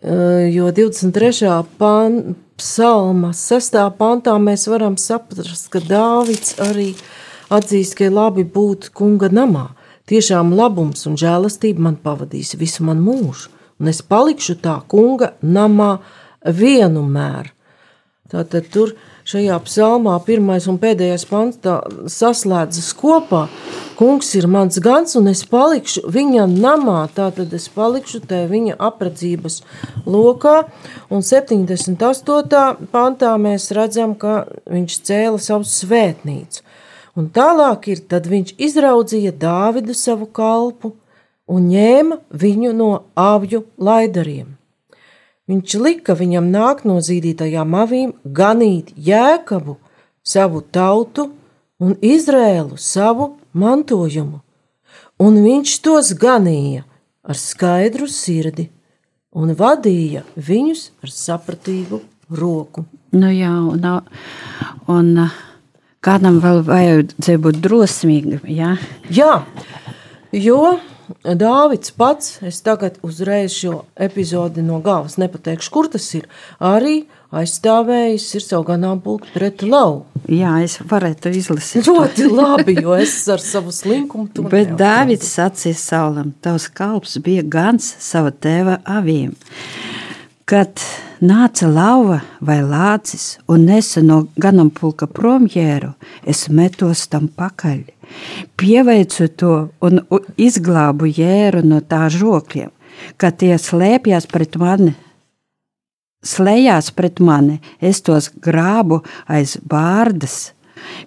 Eh, 0.00 0.48
Jo 0.56 0.72
23. 0.72 1.68
Pan, 1.76 2.34
psalma 2.56 3.34
6. 3.36 3.76
pantā 4.00 4.38
mēs 4.40 4.64
varam 4.72 4.96
saprast, 4.96 5.68
ka 5.68 5.84
Dāvids 5.84 6.56
arī 6.64 6.94
atzīst, 7.52 8.00
ka 8.00 8.08
labi 8.08 8.44
būt 8.44 8.88
kunga 8.96 9.28
namā. 9.28 9.68
Tiešām 10.08 10.56
labums 10.56 11.04
un 11.06 11.20
žēlastība 11.20 11.78
man 11.78 12.00
pavadīs 12.00 12.56
visu 12.56 12.88
manu 12.88 13.04
mūžu, 13.12 13.52
un 13.82 13.90
es 13.90 13.98
palikšu 14.06 14.60
tā 14.62 14.78
kunga 14.86 15.32
namā 15.42 15.96
vienmēr. 16.46 17.50
Tātad 18.32 18.70
tur 18.72 18.94
šajā 19.28 19.58
psalmā 19.66 20.14
pirmais 20.24 20.64
un 20.70 20.78
pēdējais 20.80 21.26
pants 21.28 21.58
saslēdzas 22.14 22.92
kopā. 22.96 23.42
Kungs 23.98 24.30
ir 24.38 24.46
mans 24.48 24.78
gans, 24.82 25.12
un 25.18 25.28
es 25.28 25.42
palikšu 25.50 26.06
viņa 26.14 26.46
namā. 26.48 27.02
Tātad 27.12 27.52
es 27.52 27.68
palikšu 27.74 28.22
te 28.30 28.40
viņa 28.48 28.78
apredzības 28.80 29.60
lokā. 30.08 30.54
Un 31.12 31.26
78. 31.26 32.88
pantā 32.94 33.34
mēs 33.36 33.68
redzam, 33.76 34.16
ka 34.16 34.46
viņš 34.70 34.98
cēla 35.10 35.42
savu 35.42 35.68
svētnīcu. 35.68 36.64
Un 37.20 37.28
tālāk 37.28 37.90
ir, 37.92 38.00
tad 38.08 38.24
viņš 38.32 38.54
izraudzīja 38.56 39.34
Dāvidu 39.36 39.92
savu 39.92 40.30
kalpu 40.32 40.94
un 41.50 41.68
ņēma 41.70 42.18
viņu 42.30 42.72
no 42.76 42.90
avju 43.18 43.64
laidariem. 43.78 44.54
Viņš 45.50 45.74
lika 45.82 46.14
viņam 46.16 46.50
nākt 46.54 46.86
no 46.86 47.00
zīdītajām 47.02 47.74
avīm, 47.74 48.12
ganīt 48.24 48.92
jēkabu, 48.96 49.76
savu 50.22 50.62
tautu 50.62 51.32
un 51.82 51.96
Izrēlu 51.98 52.78
savu 52.78 53.32
mantojumu, 53.58 54.38
un 55.18 55.40
viņš 55.42 55.74
tos 55.82 56.12
ganīja 56.14 56.84
ar 57.26 57.38
skaidru 57.38 58.06
sirdi 58.06 58.68
un 59.34 59.54
vadīja 59.58 60.22
viņus 60.36 60.90
ar 61.02 61.10
sapratīgu 61.10 62.00
roku. 62.30 62.86
Nu 63.12 63.28
jā, 63.34 63.50
un, 63.50 63.82
un 64.88 65.10
Kādam 66.02 66.40
vēl 66.42 66.64
vajadzēja 66.66 67.38
būt 67.38 67.60
drosmīgam. 67.62 68.40
Ja? 68.50 68.72
Jā, 69.06 69.44
jo 70.34 70.80
Dāvids 71.22 71.92
pats, 71.96 72.38
es 72.46 72.60
tagad 72.64 72.98
uzreiz 73.06 73.54
šo 73.54 73.82
epizodi 73.96 74.62
no 74.64 74.80
galvas 74.84 75.18
nepateikšu, 75.20 75.70
kur 75.74 75.88
tas 75.92 76.06
ir, 76.18 76.26
arī 76.58 77.02
aizstāvējis 77.32 78.26
ir 78.36 78.44
savu 78.44 78.66
ganāmpulku 78.68 79.30
pret 79.34 79.62
lauku. 79.64 80.06
Jā, 80.30 80.52
es 80.62 80.76
varētu 80.78 81.32
izlasīt. 81.34 81.88
Ļoti 81.88 82.28
labi, 82.38 82.76
jo 82.82 82.94
es 82.94 83.14
ar 83.32 83.42
savu 83.42 83.72
slinkumu 83.74 84.30
to 84.34 84.44
Bet 84.52 84.74
Dāvids 84.78 85.32
sacīja 85.36 85.78
Saulam, 85.78 86.34
tavs 86.44 86.68
kalps 86.70 87.16
bija 87.24 87.42
gans 87.42 87.88
sava 88.02 88.30
tēva 88.32 88.78
avīm. 88.86 89.34
Kad 90.48 90.82
nāca 91.22 91.70
lauva 91.70 92.20
vai 92.44 92.60
lācis 92.66 93.38
un 93.50 93.66
nesa 93.70 94.02
no 94.04 94.24
ganampulka 94.36 95.08
promjēru, 95.08 95.94
es 96.26 96.48
metos 96.50 97.06
tam 97.10 97.30
pakaļ. 97.30 97.91
Pieveicu 98.58 99.28
to 99.38 99.54
un 99.84 100.02
izglābu 100.40 101.08
jēru 101.10 101.62
no 101.66 101.80
tā 101.80 102.08
žokļiem, 102.12 102.70
kad 103.16 103.38
tie 103.42 103.54
slēpjas 103.58 104.28
pret 104.30 104.58
mani. 104.60 104.94
Slējās 106.22 106.92
pret 106.94 107.18
mani, 107.18 107.58
es 107.80 108.02
tos 108.06 108.28
grābu 108.42 109.00
aiz 109.26 109.56
bārdas, 109.58 110.52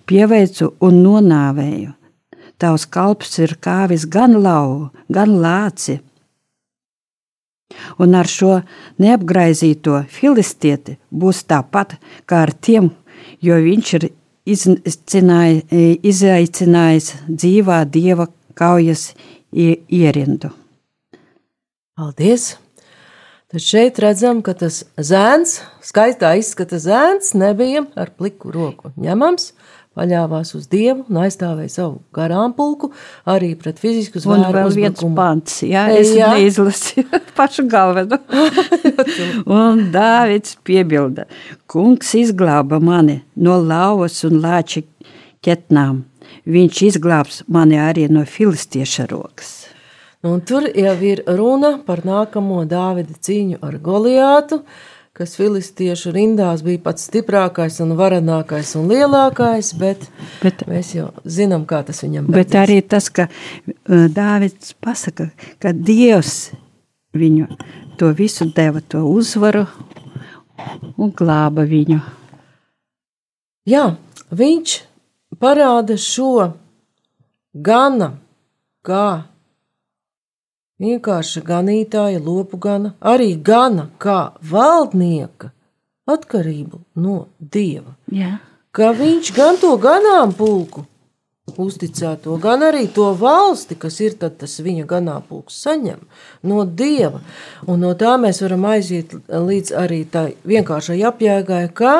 pieveicu 0.05 0.73
un 0.83 0.99
nonāvēju. 1.05 1.93
Tavs 2.59 2.87
kalps 2.87 3.39
ir 3.43 3.55
kāvis 3.63 4.07
gan 4.11 4.35
lauvu, 4.43 4.89
gan 5.11 5.37
lāci, 5.43 5.99
Un 7.97 8.15
ar 8.17 8.29
šo 8.29 8.59
neapgraizīto 9.01 10.03
filistieti 10.11 10.97
būs 11.09 11.43
tāpat 11.49 11.95
kā 12.29 12.43
ar 12.45 12.53
tiem, 12.53 12.91
jo 13.41 13.57
viņš 13.67 13.93
ir 13.99 14.07
izaicinājis 14.45 17.13
dzīvā 17.29 17.85
dieva 17.89 18.27
kaujas 18.57 19.13
ierindu. 19.51 20.49
Paldies! 21.95 22.57
Tad 23.55 23.61
šeit 23.61 23.99
redzam, 24.03 24.41
ka 24.43 24.55
tas 24.57 24.81
zēns, 24.97 25.59
skaistā 25.85 26.33
izskata 26.39 26.79
zēns, 26.81 27.35
nebija 27.37 27.85
ar 27.95 28.09
pliku 28.17 28.49
roku 28.51 28.89
ņemams, 28.99 29.51
paļāvās 29.95 30.53
uz 30.57 30.67
Dievu 30.71 31.05
un 31.09 31.19
aizstāvēja 31.23 31.71
savu 31.73 31.99
garām 32.15 32.53
pulku 32.57 32.91
arī 33.31 33.53
pret 33.59 33.79
fizisku 33.81 34.21
zvēru. 34.23 34.49
Un 34.49 34.57
vēl 34.57 34.73
viens 34.75 35.05
pants, 35.17 35.61
jā, 35.65 35.85
es 35.95 36.13
jā. 36.15 36.31
neizlasīju 36.35 37.21
pašu 37.37 37.67
galveno. 37.71 38.19
un 39.59 39.85
Dāvids 39.95 40.57
piebilda, 40.67 41.29
kungs 41.71 42.15
izglāba 42.19 42.81
mani 42.83 43.21
no 43.35 43.59
lauvas 43.61 44.21
un 44.27 44.41
lāči 44.43 44.85
ķetnām. 45.45 46.03
Viņš 46.45 46.81
izglābs 46.89 47.43
mani 47.49 47.79
arī 47.81 48.09
no 48.11 48.25
filistieša 48.29 49.07
rokas. 49.09 49.53
Un 50.25 50.39
tur 50.41 50.65
jau 50.73 50.95
ir 51.05 51.21
runa 51.37 51.75
par 51.85 52.01
nākamo 52.05 52.63
Dāvida 52.69 53.13
cīņu 53.27 53.59
ar 53.65 53.77
Goliātu, 53.81 54.63
kas 55.15 55.37
filistiešu 55.39 56.11
rindās 56.11 56.59
bija 56.65 56.81
pats 56.83 57.07
stiprākais 57.07 57.77
un 57.83 57.93
varenākais 57.95 58.73
un 58.75 58.89
lielākais, 58.91 59.71
bet, 59.79 60.09
bet 60.41 60.65
mēs 60.67 60.91
jau 60.97 61.07
zinām, 61.23 61.63
kā 61.69 61.79
tas 61.87 62.03
viņam 62.03 62.27
beidzas. 62.27 62.41
Bet 62.41 62.57
arī 62.59 62.81
tas, 62.83 63.07
ka 63.07 63.29
uh, 63.29 64.07
Dāvids 64.11 64.73
pasaka, 64.83 65.29
ka 65.63 65.71
Dievs 65.71 66.51
viņu 67.15 67.47
to 67.95 68.11
visu 68.17 68.49
deva, 68.51 68.81
to 68.83 69.05
uzvaru 69.07 69.63
un 70.99 71.13
glāba 71.15 71.63
viņu. 71.69 72.01
Jā, 73.71 73.85
viņš 74.35 74.75
parāda 75.39 75.95
šo 75.99 76.51
gana, 77.55 78.17
kā 78.85 79.07
vienkārša 80.81 81.43
ganītāja, 81.45 82.21
lopu 82.23 82.57
gana, 82.61 82.95
arī 83.01 83.35
gana 83.35 83.89
kā 83.99 84.35
valdnieka 84.41 85.51
atkarību 86.09 86.81
no 87.01 87.27
dieva. 87.39 87.95
Jā. 88.11 88.39
Ka 88.75 88.91
viņš 88.95 89.31
gan 89.35 89.57
to 89.61 89.75
ganāmpulku 89.79 90.83
uzticēto, 91.61 92.35
gan 92.41 92.65
arī 92.65 92.87
to 92.91 93.11
valsti, 93.15 93.77
kas 93.79 93.99
ir 94.03 94.17
tas 94.19 94.57
viņa 94.59 94.85
ganāmpulks, 94.89 95.61
saņem 95.63 96.01
no 96.43 96.65
dieva. 96.65 97.21
Un 97.69 97.85
no 97.85 97.93
tā 97.95 98.15
mēs 98.19 98.41
varam 98.43 98.65
aiziet 98.73 99.13
līdz 99.29 99.71
arī 99.79 100.01
tai 100.09 100.27
vienkāršai 100.43 100.99
apjēgai, 101.07 101.63
ka 101.77 101.95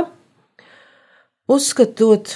uzskatot 1.47 2.36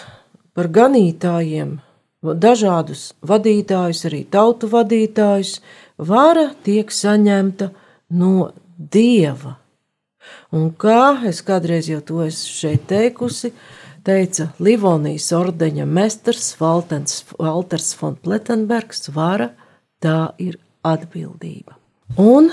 par 0.53 0.69
ganītājiem 0.71 1.79
dažādus 2.19 3.13
vadītājus, 3.25 4.05
arī 4.09 4.23
tautu 4.27 4.69
vadītājus, 4.71 5.59
vara 5.99 6.49
tiek 6.63 6.91
saņemta 6.91 7.69
no 8.15 8.51
dieva. 8.77 9.57
Un 10.55 10.71
kā 10.77 11.19
es 11.29 11.43
kādreiz 11.45 11.89
jau 11.89 11.99
to 12.05 12.23
esmu 12.25 12.55
šeit 12.55 12.87
teikusi, 12.89 13.51
teica 14.05 14.49
Livonijas 14.63 15.29
ordeņa 15.35 15.85
mestars 15.85 16.53
Valtens, 16.59 17.23
Valters 17.37 17.91
von 17.99 18.15
Plettenbergs, 18.15 19.09
vara 19.13 19.51
tā 20.01 20.31
ir 20.41 20.57
atbildība. 20.85 21.75
Un 22.17 22.49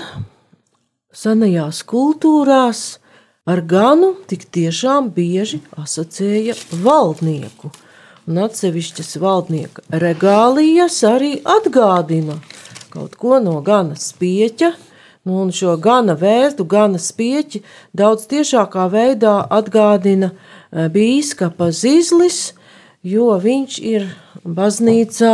senajās 1.13 1.81
kultūrās 1.87 2.99
ar 3.47 3.63
ganu 3.63 4.13
tik 4.29 4.45
tiešām 4.53 5.09
bieži 5.15 5.61
asociēja 5.79 6.57
valdnieku, 6.83 7.71
un 8.27 8.41
atsevišķas 8.43 9.15
valdnieka 9.23 9.85
regālijas 10.03 10.99
arī 11.07 11.37
atgādina 11.47 12.37
kaut 12.91 13.17
ko 13.19 13.39
no 13.43 13.59
gana 13.61 13.97
spieķa. 13.99 14.73
Nu, 15.27 15.41
un 15.43 15.51
šo 15.51 15.73
gana 15.83 16.15
vērtu, 16.15 16.63
gana 16.63 16.99
spieķi 17.01 17.59
daudz 17.97 18.29
tiešākā 18.31 18.85
veidā 18.93 19.41
atgādina 19.51 20.31
e, 20.31 20.87
bīskapa 20.93 21.67
Zizlis, 21.75 22.53
jo 23.03 23.33
viņš 23.43 23.79
ir 23.83 24.07
baznīcā 24.47 25.33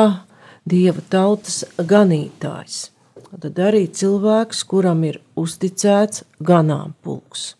dieva 0.65 1.03
tautas 1.13 1.61
ganītājs. 1.77 2.87
Tad 3.33 3.57
arī 3.57 3.87
cilvēks, 3.89 4.61
kuram 4.69 5.03
ir 5.07 5.19
uzticēts 5.39 6.23
ganāmpulks. 6.45 7.53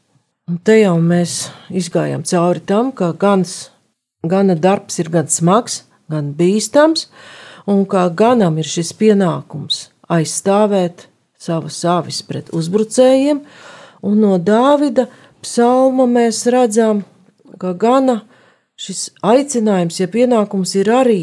Un 0.50 0.60
te 0.62 0.76
jau 0.78 0.98
mēs 1.02 1.48
izgājām 1.74 2.26
cauri 2.30 2.62
tam, 2.68 2.92
ka 2.92 3.14
gans, 3.18 3.72
gana 4.28 4.58
darbs 4.60 5.00
ir 5.02 5.10
gan 5.14 5.30
smags, 5.32 5.82
gan 6.12 6.34
bīstams, 6.38 7.08
un 7.67 7.86
kā 7.89 8.08
ganam 8.13 8.58
ir 8.60 8.67
šis 8.67 8.93
pienākums 8.99 9.88
aizstāvēt 10.12 11.08
savas 11.39 11.80
avis 11.88 12.21
pret 12.28 12.52
uzbrucējiem, 12.56 13.41
un 14.04 14.19
no 14.19 14.38
Dāvida 14.39 15.08
psalma 15.43 16.08
mēs 16.08 16.43
redzam, 16.52 17.04
ka 17.60 17.73
gana 17.73 18.21
šis 18.80 19.10
aicinājums, 19.23 19.99
ja 20.02 20.10
pienākums 20.12 20.76
ir 20.80 20.91
arī 20.91 21.21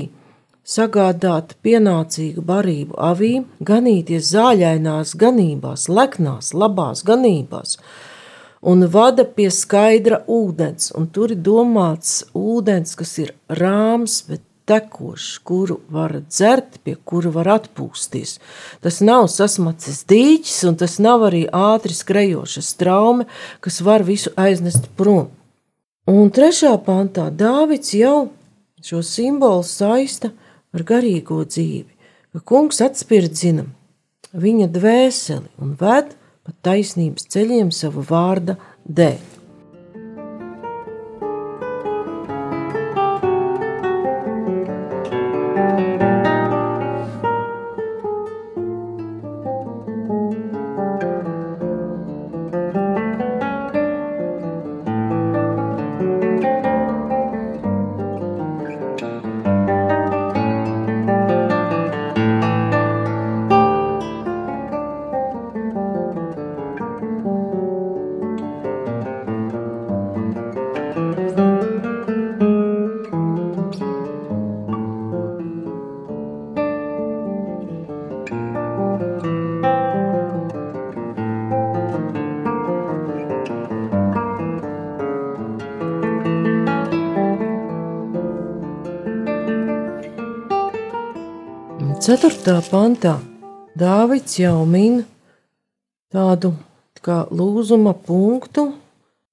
sagādāt 0.70 1.57
pienācīgu 1.64 2.44
barību 2.46 2.98
avīm, 3.00 3.46
ganīties 3.61 4.31
zāļainās 4.35 5.16
ganībās, 5.18 5.88
leknās, 5.88 6.53
labās 6.55 7.03
ganībās, 7.07 7.79
un 8.61 8.87
vada 8.92 9.24
pie 9.24 9.48
skaidra 9.50 10.22
ūdens, 10.29 10.92
un 10.96 11.09
tur 11.09 11.35
ir 11.35 11.40
domāts 11.42 12.20
ūdens, 12.37 12.94
kas 12.96 13.16
ir 13.24 13.35
rāms, 13.48 14.20
bet 14.29 14.44
tekošs, 14.68 15.38
kuru 15.46 15.79
var 15.88 16.16
dzert, 16.29 16.81
pie 16.85 16.96
kura 17.05 17.33
var 17.35 17.49
atpūsties. 17.57 18.38
Tas 18.85 19.01
nav 19.05 19.29
sasmacis 19.33 20.05
dīķis, 20.11 20.59
un 20.68 20.79
tas 20.81 20.99
nav 21.03 21.27
arī 21.31 21.46
ātri 21.49 21.96
skrejoša 21.96 22.64
straume, 22.64 23.27
kas 23.61 23.81
var 23.87 24.05
visu 24.07 24.33
aiznest 24.37 24.90
prom. 24.99 25.31
Un 26.11 26.31
trešā 26.35 26.73
pantā 26.87 27.29
Dāvids 27.31 27.92
jau 27.94 28.31
šo 28.83 29.03
simbolu 29.05 29.62
saista 29.66 30.33
ar 30.75 30.87
garīgo 30.87 31.42
dzīvi, 31.44 31.90
ka 32.33 32.40
kungs 32.46 32.81
atspirdzina 32.85 33.66
viņa 34.33 34.70
dvēseli 34.75 35.51
un 35.62 35.77
ved 35.81 36.14
pa 36.46 36.55
taisnības 36.66 37.29
ceļiem 37.31 37.70
savu 37.75 38.05
vārda 38.07 38.57
dēļ. 38.87 39.30
4. 92.11 92.57
pantā 92.66 93.20
Dāvids 93.79 94.33
jau 94.40 94.64
min 94.66 95.05
tādu 96.11 96.49
kā 97.07 97.20
lūzuma 97.31 97.92
punktu 97.94 98.64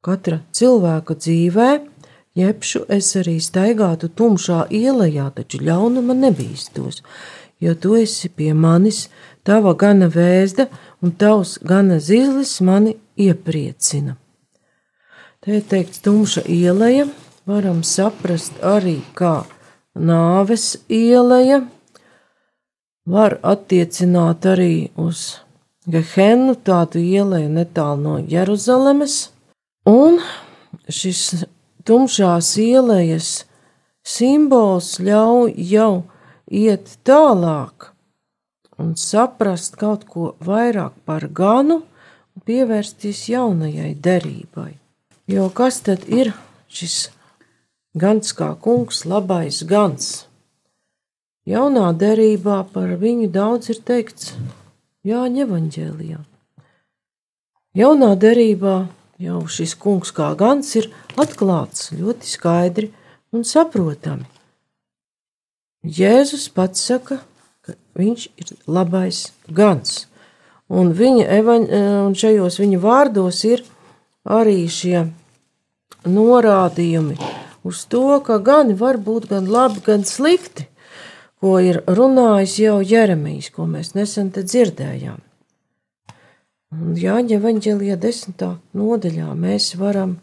katra 0.06 0.44
cilvēka 0.54 1.16
dzīvē, 1.18 1.70
jebšu 2.38 2.84
es 2.94 3.08
arī 3.18 3.40
staigātu 3.42 4.12
tumšā 4.14 4.68
ielā, 4.70 5.10
taču 5.34 5.58
ļaunuma 5.66 6.14
nebīstos, 6.20 7.02
jo 7.58 7.74
tu 7.74 7.96
esi 7.98 8.30
pie 8.30 8.52
manis, 8.54 9.08
tava 9.42 9.74
gana 9.74 10.06
vēzda 10.06 10.68
un 11.02 11.16
tavs 11.18 11.56
gana 11.58 11.98
zizlis 11.98 12.60
mani 12.62 12.94
iepriecina. 13.18 14.20
Te 15.42 15.58
ir 15.58 15.66
teikts 15.66 16.06
tumša 16.06 16.46
ielā, 16.46 17.08
varam 17.50 17.82
saprast 17.82 18.62
arī 18.62 19.00
kā 19.18 19.48
nāves 19.98 20.76
ielā, 20.94 21.66
var 23.08 23.40
attiecināt 23.44 24.46
arī 24.46 24.90
uz 25.00 25.40
Gehennu, 25.88 26.58
tādu 26.68 27.00
ielēju 27.00 27.50
netālu 27.56 28.02
no 28.04 28.16
Jeruzalemes, 28.20 29.30
un 29.88 30.20
šis 30.92 31.46
tumšās 31.88 32.50
ielējas 32.60 33.30
simbols 34.04 34.98
ļauj 35.00 35.54
jau 35.72 35.92
iet 36.52 36.98
tālāk 37.08 37.94
un 38.78 38.94
saprast 39.00 39.78
kaut 39.80 40.06
ko 40.12 40.34
vairāk 40.44 41.00
par 41.08 41.28
ganu 41.32 41.82
un 41.82 42.46
pievērsties 42.46 43.24
jaunajai 43.32 43.94
derībai. 43.96 44.74
Jo 45.28 45.50
kas 45.56 45.82
tad 45.88 46.06
ir 46.08 46.34
šis 46.68 47.10
gans 47.98 48.36
kā 48.38 48.54
kungs, 48.62 49.04
labais 49.10 49.64
gans? 49.68 50.28
Jaunā 51.48 51.94
derībā 51.96 52.58
par 52.74 52.90
viņu 53.00 53.30
daudz 53.32 53.70
ir 53.72 53.78
teikts 53.88 54.34
Jāņa 55.08 55.46
evanģēlijā. 55.46 56.18
Jaunā 57.80 58.10
derībā 58.20 58.74
jau 59.24 59.46
šis 59.48 59.78
kungs 59.80 60.12
kā 60.12 60.34
gans 60.36 60.74
ir 60.76 60.90
atklāts 61.16 61.94
ļoti 61.96 62.28
skaidri 62.28 62.92
un 63.32 63.48
saprotami. 63.48 64.28
Jēzus 65.88 66.50
pats 66.52 66.84
saka, 66.84 67.22
ka 67.64 67.78
viņš 67.96 68.28
ir 68.44 68.54
labais 68.68 69.24
gans, 69.48 70.04
un, 70.68 70.92
viņa, 70.92 71.32
un 72.04 72.12
šajos 72.12 72.60
viņa 72.60 72.84
vārdos 72.84 73.44
ir 73.48 73.64
arī 74.28 74.66
šie 74.68 75.06
norādījumi 76.04 77.16
uz 77.64 77.86
to, 77.88 78.18
ka 78.20 78.44
gani 78.44 78.76
var 78.76 79.00
būt 79.00 79.32
gan 79.32 79.48
labi, 79.48 79.80
gan 79.86 80.04
slikti 80.04 80.68
ko 81.42 81.58
ir 81.62 81.82
runājis 81.86 82.58
jau 82.64 82.78
Jeremijs, 82.82 83.52
ko 83.54 83.68
mēs 83.70 83.94
nesen 83.98 84.32
te 84.34 84.44
dzirdējām. 84.46 85.20
Un 86.78 86.96
Jāņa 87.00 87.38
Evanģelijā 87.38 87.96
desmitā 88.02 88.56
nodaļā 88.76 89.30
mēs 89.40 89.72
varam 89.80 90.18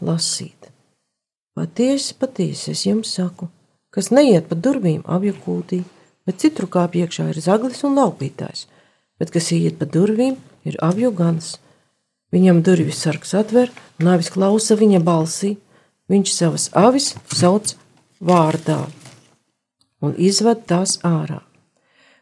lasīt. 0.00 0.70
Patiesi, 1.54 2.14
patiesi, 2.18 2.72
es 2.72 2.86
jums 2.86 3.12
saku, 3.14 3.50
kas 3.94 4.10
neiet 4.14 4.48
pa 4.48 4.56
durvīm 4.58 5.04
apjakūtī, 5.04 5.82
bet 6.26 6.40
citur 6.42 6.70
kā 6.72 6.86
piekšā 6.90 7.28
ir 7.30 7.42
zaglis 7.44 7.84
un 7.86 7.98
laupītājs, 8.00 8.64
bet 9.20 9.30
kas 9.34 9.52
iet 9.54 9.78
pa 9.78 9.86
durvīm, 9.86 10.40
ir 10.64 10.80
apjugans. 10.82 11.58
Viņam 12.34 12.64
durvis 12.66 13.04
sargs 13.04 13.36
atver, 13.38 13.70
un 14.00 14.10
avis 14.16 14.32
klausa 14.34 14.74
viņa 14.80 15.04
balsī, 15.04 15.54
viņš 16.10 16.34
savas 16.34 16.68
avis 16.74 17.12
sauc 17.30 17.76
vārdā 18.18 18.82
un 20.04 20.14
izved 20.20 20.64
tās 20.68 20.98
ārā. 21.06 21.40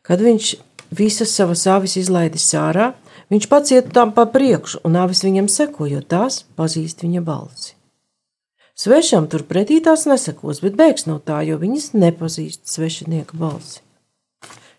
Kad 0.03 0.23
viņš 0.25 0.55
visas 0.93 1.35
savas 1.37 1.67
avis 1.71 1.97
izlaidis 2.01 2.49
ārā, 2.59 2.93
viņš 3.33 3.49
pats 3.51 3.75
iet 3.75 3.93
tam 3.95 4.13
pa 4.17 4.27
priekšu, 4.31 4.83
un 4.87 4.99
avis 5.01 5.23
viņam 5.25 5.49
seko, 5.51 5.87
jo 5.91 6.03
tās 6.03 6.43
pazīst 6.59 7.05
viņa 7.05 7.23
balsi. 7.27 7.77
Svešam 8.79 9.29
turpretī 9.29 9.83
tās 9.85 10.07
nesekos, 10.09 10.63
bet 10.65 10.77
bēgs 10.79 11.05
no 11.07 11.19
tā, 11.21 11.43
jo 11.45 11.59
viņas 11.61 11.93
nepazīst 11.93 12.65
svešinieka 12.73 13.37
balsi. 13.39 13.83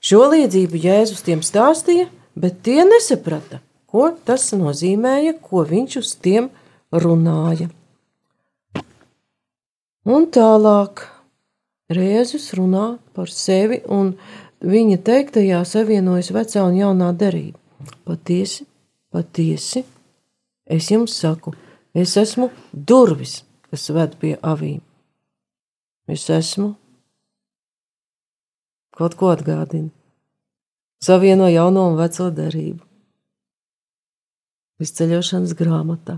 Šo 0.04 0.26
līdzību 0.34 0.82
Jēzus 0.84 1.24
tiem 1.24 1.44
stāstīja, 1.46 2.10
bet 2.36 2.60
tie 2.66 2.82
nesaprata, 2.84 3.62
ko 3.88 4.10
tas 4.26 4.50
nozīmēja, 4.58 5.38
ko 5.40 5.64
viņš 5.70 5.98
uz 6.02 6.16
tiem 6.20 6.50
runāja. 6.92 7.70
Un 10.04 10.26
tālāk 10.28 11.06
Rēzus 11.96 12.52
runā 12.58 12.98
par 13.16 13.32
sevi, 13.32 13.82
un 13.88 14.14
viņa 14.64 15.00
teiktajā 15.08 15.64
savienojas 15.68 16.32
vecā 16.36 16.64
un 16.66 16.78
jaunā 16.80 17.12
derība. 17.18 17.60
Patiesi, 18.08 18.66
patiesi, 19.12 19.84
es 20.66 20.90
jums 20.92 21.16
saku, 21.20 21.54
es 21.94 22.16
esmu 22.20 22.50
durvis, 22.74 23.42
kas 23.70 23.90
ved 23.96 24.16
pie 24.22 24.38
avīm. 24.42 24.80
Es 26.08 26.28
esmu 26.30 26.74
kaut 28.94 29.16
ko 29.20 29.32
atgādina. 29.34 29.90
Savieno 31.04 31.50
jauno 31.52 31.90
un 31.90 31.98
veco 32.00 32.30
derību. 32.32 32.84
Izceļošanas 34.84 35.56
grāmatā, 35.60 36.18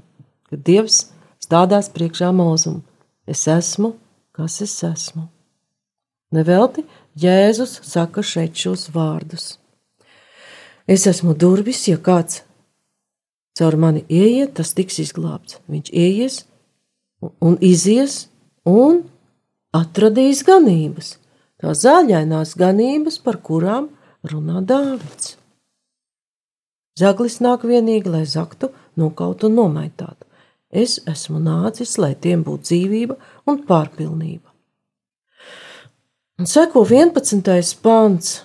kad 0.49 0.65
Dievs 0.65 1.05
stādās 1.41 1.89
priekšā 1.93 2.31
mūzumu. 2.33 2.83
Es 3.25 3.47
esmu, 3.49 3.95
kas 4.35 4.61
es 4.65 4.75
esmu. 4.85 5.25
Nevelti 6.36 6.84
Jēzus 7.19 7.80
saka 7.88 8.24
šeit 8.24 8.58
šos 8.60 8.89
vārdus. 8.93 9.56
Es 10.88 11.08
esmu 11.10 11.34
durvis, 11.34 11.88
ja 11.88 11.98
kāds 11.98 12.43
caur 13.58 13.78
mani 13.80 14.04
ieiet, 14.12 14.54
tas 14.60 14.76
tiks 14.78 15.00
izglābts. 15.02 15.62
Viņš 15.71 15.91
ieies 15.95 16.41
un 17.41 17.58
izies 17.63 18.26
un 18.67 19.06
atradīs 19.76 20.43
ganības. 20.45 21.15
Tā 21.62 21.71
zaļainās 21.71 22.54
ganības, 22.60 23.17
par 23.24 23.39
kurām 23.41 23.89
runā 24.28 24.62
Dāvids. 24.67 25.38
Zaglis 27.00 27.41
nāk 27.43 27.65
vienīgi, 27.67 28.12
lai 28.12 28.24
zaktu, 28.28 28.69
nokautu 29.00 29.50
un 29.50 29.58
nomaitātu. 29.60 30.28
Es 30.71 31.00
esmu 31.08 31.39
nācis, 31.43 31.98
lai 32.00 32.13
tiem 32.15 32.43
būtu 32.43 32.69
dzīvība 32.69 33.17
un 33.52 33.62
pārpilnība. 33.67 34.44
Un 36.36 36.50
seko 36.52 36.82
11. 36.84 37.78
pāns, 37.80 38.41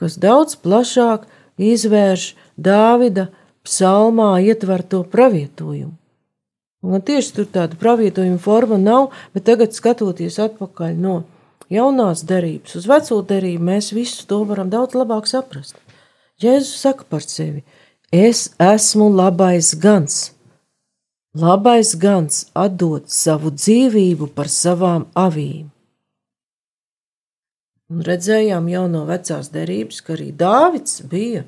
kas 0.00 0.14
daudz 0.16 0.54
plašāk 0.56 1.26
izvērš 1.60 2.30
Dāvida 2.56 3.26
psalmā 3.66 4.30
ietverto 4.40 5.02
pravietojumu. 5.12 5.92
Un 6.84 7.04
tieši 7.04 7.34
tur 7.36 7.48
tāda 7.52 7.76
pravietojuma 7.76 8.40
forma 8.40 8.78
nav, 8.80 9.10
bet 9.36 9.44
tagad 9.50 9.76
skatoties 9.76 10.40
atpakaļ 10.46 10.96
no 10.96 11.18
jaunās 11.68 12.24
derības 12.24 12.78
uz 12.80 12.88
veco 12.88 13.20
derību, 13.20 13.68
mēs 13.68 13.92
visu 13.92 14.24
to 14.24 14.40
varam 14.48 14.72
daudz 14.72 14.96
labāk 14.96 15.28
saprast. 15.28 15.76
Jēzus 16.40 16.80
saka 16.86 17.04
par 17.04 17.20
sevi: 17.20 17.66
Es 18.08 18.48
esmu 18.56 19.10
labais 19.12 19.74
gans. 19.76 20.32
Labais 21.36 21.92
gans 22.00 22.46
atdot 22.56 23.12
savu 23.12 23.52
dzīvību 23.52 24.32
par 24.32 24.48
savām 24.48 25.04
avīm. 25.12 25.73
Un 27.94 28.02
redzējām 28.02 28.66
jau 28.72 28.86
no 28.90 29.04
vecās 29.06 29.52
derības, 29.54 30.00
ka 30.02 30.16
arī 30.16 30.32
Dāvids 30.34 31.04
bija 31.06 31.44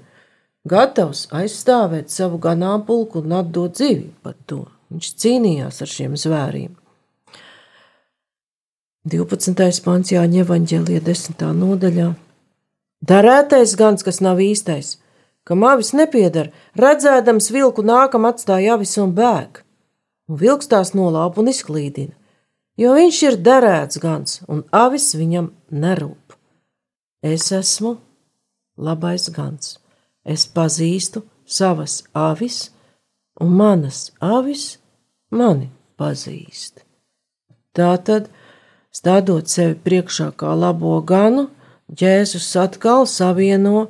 gatavs 0.70 1.24
aizstāvēt 1.34 2.12
savu 2.14 2.38
ganāmpulku 2.42 3.24
un 3.24 3.32
atdot 3.40 3.74
dzīvību 3.74 4.22
par 4.22 4.36
to. 4.46 4.60
Viņš 4.94 5.08
cīnījās 5.22 5.82
ar 5.82 5.90
šiem 5.90 6.14
zvēriem. 6.14 6.76
12. 9.10 9.82
pāns 9.82 10.12
Jāņa 10.14 10.44
Evanģēlija 10.44 11.02
10. 11.08 11.42
nodaļā. 11.58 12.12
Darētais 13.06 13.74
gans, 13.78 14.06
kas 14.06 14.22
nav 14.22 14.38
īstais, 14.42 14.96
kam 15.46 15.66
avis 15.66 15.92
nepiedara, 15.98 16.50
redzēdams 16.78 17.50
vilku 17.54 17.82
nākam 17.86 18.26
atstāja 18.30 18.74
avis 18.74 18.96
un 19.02 19.14
bēg, 19.18 19.62
un 20.30 20.40
vilks 20.40 20.70
tās 20.70 20.94
nolaupa 20.98 21.42
un 21.42 21.50
izklīdina, 21.50 22.14
jo 22.82 22.94
viņš 22.98 23.22
ir 23.28 23.38
derēts 23.46 24.02
gans, 24.02 24.40
un 24.50 24.62
avis 24.74 25.12
viņam 25.18 25.52
nerūp. 25.70 26.25
Es 27.26 27.50
esmu 27.50 27.96
labais 28.78 29.26
gans. 29.34 29.76
Es 30.22 30.46
pazīstu 30.46 31.24
savas 31.46 32.04
avis, 32.14 32.70
un 33.42 33.54
manas 33.58 34.10
avis 34.22 34.76
mani 35.30 35.70
pazīst. 35.98 36.84
Tātad, 37.76 38.28
stādot 38.94 39.50
sevi 39.50 39.74
priekšā 39.86 40.30
kā 40.38 40.54
labo 40.54 41.00
ganu, 41.02 41.48
Jēzus 41.86 42.48
atkal 42.58 43.04
savieno 43.06 43.86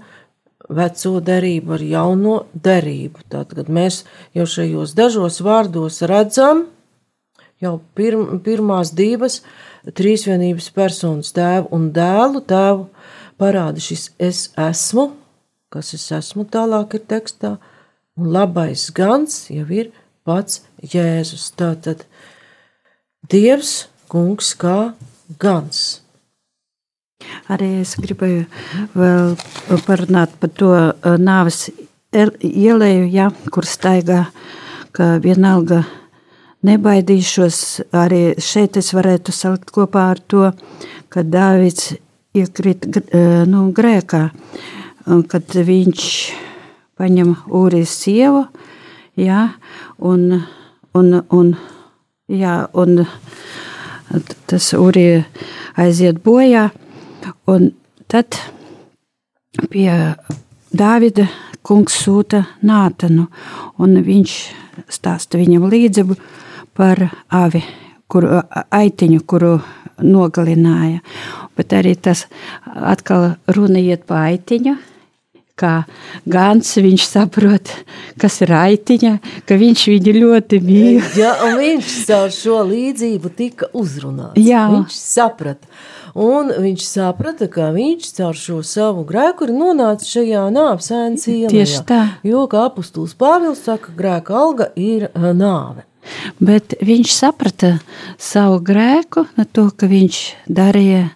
veco 0.68 1.20
derību 1.24 1.76
ar 1.76 1.84
jauno 1.84 2.34
derību. 2.52 3.24
Tātad, 3.32 3.70
mēs 3.72 4.02
jau 4.36 4.44
šajos 4.44 4.92
dažos 4.98 5.40
vārdos 5.44 6.02
redzam, 6.04 6.66
jau 7.62 7.78
pirm, 7.96 8.40
pirmās 8.44 8.92
divas 8.92 9.40
trīsvienības 9.86 10.68
personas 10.76 11.32
tēvu 11.36 11.72
un 11.76 11.88
dēlu. 11.96 12.42
Tēvu 12.44 12.88
parāda 13.40 13.82
šis 13.82 14.10
es 14.18 14.46
esmu, 14.58 15.10
kas 15.72 15.94
es 15.96 16.06
esmu 16.14 16.46
tālāk 16.48 16.96
ir 16.98 17.04
tekstā, 17.10 17.56
un 18.16 18.32
labais 18.32 18.88
gans 18.96 19.46
jau 19.52 19.66
ir 19.70 19.92
pats 20.26 20.62
Jēzus. 20.82 21.50
Tātad 21.58 22.06
Dievs, 23.26 23.86
kungs 24.08 24.52
kā 24.58 24.94
gans. 25.42 26.00
Arī 27.50 27.80
es 27.80 27.96
gribēju 27.98 28.44
vēl 28.94 29.36
parunāt 29.86 30.36
par 30.40 30.52
to 30.54 30.72
nāves 31.18 31.66
ielēju, 32.16 33.06
ja, 33.12 33.30
kur 33.52 33.66
staigā, 33.66 34.26
ka 34.96 35.16
vienalga 35.24 35.82
nebaidīšos. 36.66 37.60
Arī 37.96 38.22
šeit 38.42 38.78
es 38.80 38.92
varētu 38.96 39.34
salikt 39.34 39.72
kopā 39.74 40.10
ar 40.14 40.22
to, 40.30 40.50
ka 41.12 41.24
Dāvids 41.26 41.96
iekrita 42.36 43.02
nu, 43.50 43.66
grēkā, 43.76 44.22
kad 45.30 45.56
viņš 45.68 46.06
paņem 46.96 47.34
Ūrijas 47.52 47.94
sievu, 48.02 48.46
jā, 49.20 49.42
un, 49.98 50.42
un, 50.96 51.20
un, 51.30 51.52
jā, 52.32 52.56
un 52.72 53.04
tas 54.48 54.70
Ūrija 54.76 55.24
aiziet 55.80 56.22
bojā, 56.24 56.68
un 57.52 57.70
tad 58.10 58.38
pie 59.70 59.90
Dāvida 60.76 61.26
kungs 61.66 61.96
sūta 62.04 62.44
Nātanu, 62.66 63.26
un 63.82 63.98
viņš 64.06 64.36
stāsta 64.92 65.40
viņam 65.40 65.66
līdzību 65.72 66.16
par 66.76 67.00
avi, 67.32 67.62
kuru, 68.12 68.40
aitiņu, 68.70 69.22
kuru 69.26 69.56
nogalināja. 70.04 71.00
Bet 71.56 71.72
arī 71.76 71.94
tas 71.96 72.26
atkal 72.64 73.34
runa 73.56 73.80
iet 73.80 74.04
pa 74.08 74.26
aitiņu. 74.30 74.76
Kā 75.56 75.86
Gans 76.28 76.74
viņš 76.84 77.04
saprot, 77.08 77.70
kas 78.20 78.34
ir 78.44 78.50
aitiņa, 78.52 79.12
ka 79.48 79.56
viņš 79.56 79.84
viņu 79.88 80.12
ļoti 80.18 80.58
mīl. 80.60 80.98
Jā, 81.22 81.30
un 81.46 81.56
viņš 81.62 81.92
caur 82.10 82.34
šo 82.34 82.58
līdzību 82.68 83.32
tika 83.38 83.70
uzrunāts. 83.72 84.36
Jā. 84.36 84.66
Viņš 84.74 84.98
saprata. 85.00 85.70
Un 86.16 86.52
viņš 86.60 86.84
saprata, 86.84 87.48
ka 87.52 87.70
viņš 87.72 88.12
caur 88.18 88.36
šo 88.36 88.62
savu 88.64 89.02
grēku 89.08 89.48
ir 89.48 89.56
nonācis 89.56 90.12
šajā 90.12 90.44
nāves 90.52 90.92
ēnas 90.92 91.26
ielā. 91.28 91.50
Tieši 91.52 91.82
tā. 91.88 92.02
Jo, 92.24 92.44
kā 92.52 92.68
apustulis 92.68 93.16
Pāvils 93.16 93.64
saka, 93.64 93.92
grēka 93.96 94.36
alga 94.36 94.70
ir 94.76 95.10
nāve. 95.16 95.84
Bet 96.40 96.76
viņš 96.84 97.12
saprata 97.12 97.76
savu 98.18 98.60
grēku, 98.64 99.26
to, 99.52 99.68
ka 99.70 99.88
viņš 99.90 100.20
darīja 100.48 101.08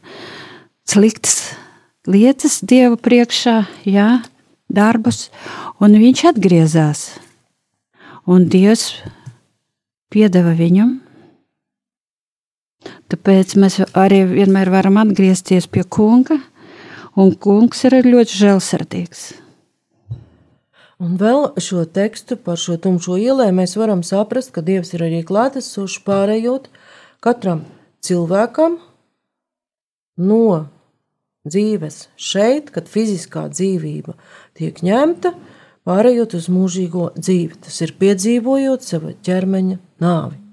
sliktas 0.88 1.55
lietas 2.09 2.61
Dieva 2.64 2.96
priekšā, 2.96 3.64
jā, 3.87 4.22
darbus, 4.70 5.29
un 5.83 5.98
viņš 6.00 6.24
atgriezās. 6.33 7.05
Un 8.31 8.46
Dievs 8.50 9.00
piedeva 10.11 10.55
viņam. 10.57 10.98
Tāpēc 13.11 13.57
mēs 13.59 13.81
arī 13.98 14.22
vienmēr 14.31 14.70
varam 14.72 15.00
atgriezties 15.03 15.66
pie 15.70 15.83
kunga, 15.83 16.38
un 17.18 17.35
kungs 17.35 17.85
ir 17.88 17.98
ļoti 18.07 18.38
žēlsirdīgs. 18.44 19.24
Un 21.01 21.15
vēl 21.17 21.47
šo 21.57 21.87
tekstu 21.89 22.37
par 22.37 22.59
šo 22.61 22.77
tumšo 22.77 23.17
ielēju 23.17 23.55
mēs 23.57 23.73
varam 23.81 24.03
saprast, 24.05 24.53
ka 24.53 24.61
Dievs 24.61 24.93
ir 24.93 25.07
arī 25.07 25.23
klātesošs 25.25 26.03
pārējot 26.05 26.69
katram 27.25 27.63
cilvēkam 28.05 28.77
no 30.21 30.67
dzīves 31.49 32.03
šeit, 32.21 32.69
kad 32.75 32.91
fiziskā 32.93 33.47
dzīvība 33.49 34.13
tiek 34.61 34.83
ņemta, 34.85 35.33
pārējot 35.89 36.37
uz 36.37 36.51
mūžīgo 36.53 37.11
dzīvi. 37.17 37.63
Tas 37.65 37.81
ir 37.81 37.97
piedzīvojot 38.01 38.85
sava 38.85 39.17
ķermeņa 39.25 39.81
nāvi. 40.05 40.50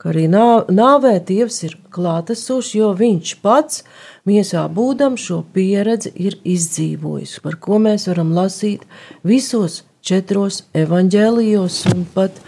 Kā 0.00 0.14
arī 0.14 0.22
nāvē 0.32 1.18
Dievs 1.28 1.58
ir 1.66 1.74
klātesošs, 1.92 2.70
jo 2.72 2.94
viņš 2.96 3.34
pats 3.44 3.82
miesā 4.24 4.62
būdam 4.72 5.18
šo 5.20 5.42
pieredzi 5.52 6.14
ir 6.16 6.38
izdzīvojis, 6.40 7.34
par 7.44 7.58
ko 7.60 7.76
mēs 7.84 8.06
varam 8.08 8.30
lasīt 8.32 8.86
visos 9.28 9.82
četros 10.00 10.62
evaņģēlijos, 10.72 11.76
un 11.92 12.06
pat 12.14 12.40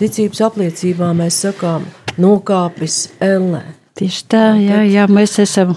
ticības 0.00 0.42
apliecībā 0.48 1.12
mēs 1.20 1.38
sakām, 1.46 1.86
nokāpis 2.18 3.04
ellē. 3.22 3.62
Tieši 3.98 4.26
tā, 4.34 4.42
jā, 4.58 4.82
jā, 4.90 5.06
mēs 5.06 5.38
esam 5.42 5.76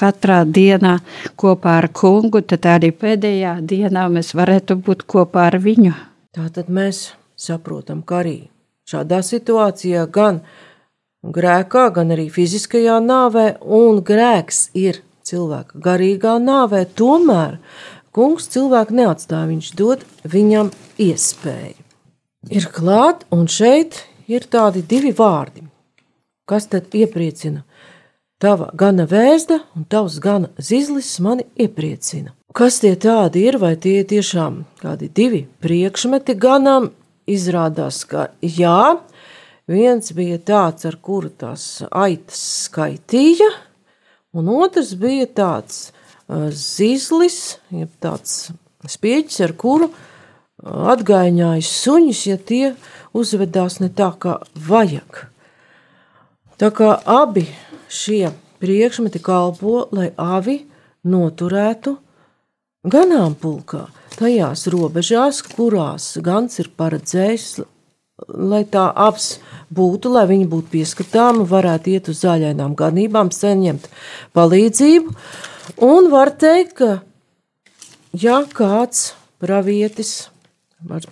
katrā 0.00 0.40
dienā 0.48 0.94
kopā 1.36 1.76
ar 1.82 1.90
kungu, 1.92 2.40
tad 2.40 2.70
arī 2.72 2.94
pēdējā 2.96 3.58
dienā 3.60 4.08
mēs 4.16 4.32
varētu 4.32 4.80
būt 4.80 5.04
kopā 5.04 5.50
ar 5.52 5.60
viņu. 5.60 5.92
Tā 6.32 6.48
tad 6.56 6.72
mēs 6.72 7.10
saprotam, 7.36 8.00
ka 8.00 8.22
arī 8.24 8.38
šādā 8.90 9.20
situācijā 9.24 10.04
gan 10.12 10.42
grēkā, 11.24 11.88
gan 11.96 12.12
arī 12.14 12.28
fiziskajā 12.32 13.00
nāvē, 13.04 13.46
un 13.64 14.02
grēks 14.04 14.68
ir 14.76 15.00
cilvēka 15.24 15.80
garīgā 15.84 16.36
nāvē, 16.42 16.84
tomēr 16.96 17.58
kungs 18.14 18.48
cilvēku 18.52 18.96
neatstāja, 19.00 19.48
viņš 19.50 19.70
dod 19.78 20.04
viņam 20.28 20.70
iespēju. 21.00 21.80
Ir 22.52 22.68
klāt, 22.68 23.24
un 23.32 23.46
šeit 23.48 24.02
ir 24.28 24.44
tādi 24.52 24.84
divi 24.84 25.14
vārdi, 25.16 25.64
kas 26.48 26.68
tad 26.68 26.92
iepriecina. 26.92 27.64
Tava 28.42 28.68
gana 28.76 29.06
vēsta 29.08 29.62
un 29.72 29.86
tavs 29.88 30.18
gana 30.20 30.50
zizlis 30.60 31.14
mani 31.24 31.46
iepriecina. 31.56 32.34
Kas 32.54 32.82
tie 32.82 32.92
tādi 33.00 33.46
ir, 33.48 33.56
vai 33.58 33.72
tie 33.80 34.02
tiešām 34.04 34.60
kādi 34.82 35.08
divi 35.08 35.46
priekšmeti 35.64 36.36
ganām? 36.38 36.90
Izrādās, 37.30 38.02
ka 38.08 38.28
jā, 38.40 39.00
Viens 39.64 40.10
bija 40.12 40.36
tāds, 40.36 40.84
ar 40.84 40.98
kuru 41.00 41.30
tās 41.32 41.80
aitas 41.88 42.40
skaitīja, 42.66 43.46
un 44.36 44.50
otrs 44.52 44.90
bija 45.00 45.24
tāds 45.24 45.86
uh, 45.88 46.50
zizlis, 46.52 47.56
jeb 47.72 47.88
tāds 48.04 48.50
spieķis, 48.84 49.40
ar 49.46 49.54
kuru 49.56 49.88
uh, 49.88 49.96
atgaiņājas 50.92 51.70
suņus, 51.80 52.20
ja 52.28 52.36
tie 52.36 52.74
uzvedās 53.16 53.78
ne 53.80 53.88
tā, 53.88 54.10
kā 54.20 54.36
vajag. 54.68 55.22
Tā 56.60 56.68
kā 56.68 56.92
abi 57.08 57.46
šie 57.88 58.34
priekšmeti 58.60 59.24
kalpo, 59.24 59.86
lai 59.96 60.10
avi 60.20 60.60
noturētu 61.08 61.96
ganāmpulkā, 62.84 63.86
tajās 64.18 64.66
robežās, 64.72 65.40
kurās 65.54 66.14
gans 66.24 66.60
ir 66.60 66.70
paredzējis, 66.76 67.48
lai 68.28 68.62
tā 68.70 68.84
aps 69.06 69.38
būtu, 69.74 70.12
lai 70.14 70.26
viņi 70.30 70.46
būtu 70.52 70.70
pieskatāmi, 70.76 71.46
varētu 71.50 71.94
iet 71.94 72.10
uz 72.12 72.20
zaļainām 72.22 72.76
ganībām, 72.78 73.32
saņemt 73.34 73.88
palīdzību. 74.36 75.16
Un 75.82 76.10
var 76.12 76.30
teikt, 76.38 76.76
ka 76.78 76.90
ja 78.12 78.44
kāds 78.46 79.14
pravietis 79.42 80.28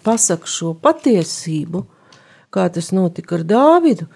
pasaka 0.05 0.47
šo 0.47 0.77
patiesību, 0.79 1.87
kā 2.53 2.69
tas 2.69 2.93
notika 2.93 3.41
ar 3.41 3.47
Dāvidu, 3.49 4.07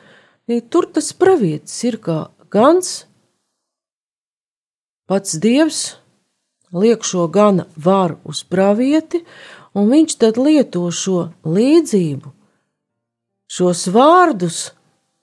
tur 0.70 0.86
tas 0.92 1.10
pravietis 1.16 1.76
ir 1.88 1.98
kā 2.04 2.26
gans, 2.52 3.06
pats 5.08 5.38
Dievs 5.40 5.96
liek 6.72 7.04
šo 7.04 7.26
gana 7.28 7.66
varu 7.76 8.18
uz 8.24 8.42
pravieti, 8.42 9.22
un 9.76 9.90
viņš 9.92 10.16
tad 10.18 10.40
lieto 10.40 10.86
šo 10.90 11.28
līdzību 11.44 12.32
šos 13.46 13.86
vārdus, 13.94 14.60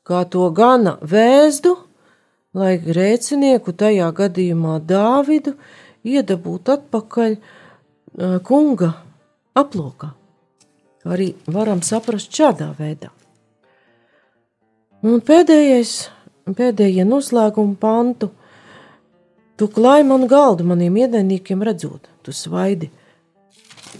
kā 0.07 0.23
to 0.29 0.49
gana 0.55 0.97
vēzdu, 1.01 1.75
lai 2.55 2.77
grēcinieku 2.81 3.73
tajā 3.75 4.09
gadījumā 4.15 4.79
Dāvidu 4.87 5.55
iedabūtu 6.03 6.77
atpakaļ 6.77 7.35
kunga 8.45 8.93
aplokā. 9.57 10.13
Arī 11.03 11.33
varam 11.51 11.81
saprast 11.83 12.31
šādā 12.31 12.69
veidā. 12.77 13.09
Un 15.03 15.19
pēdējais, 15.19 15.97
pēdējie 16.55 17.03
noslēguma 17.03 17.75
pantu. 17.79 18.29
Tu 19.57 19.69
klāji 19.69 20.05
manu 20.09 20.27
galdu 20.27 20.65
maniem 20.65 20.95
ienaidniekiem 21.03 21.61
redzot, 21.63 22.09
tu 22.25 22.33
svaidi 22.33 22.89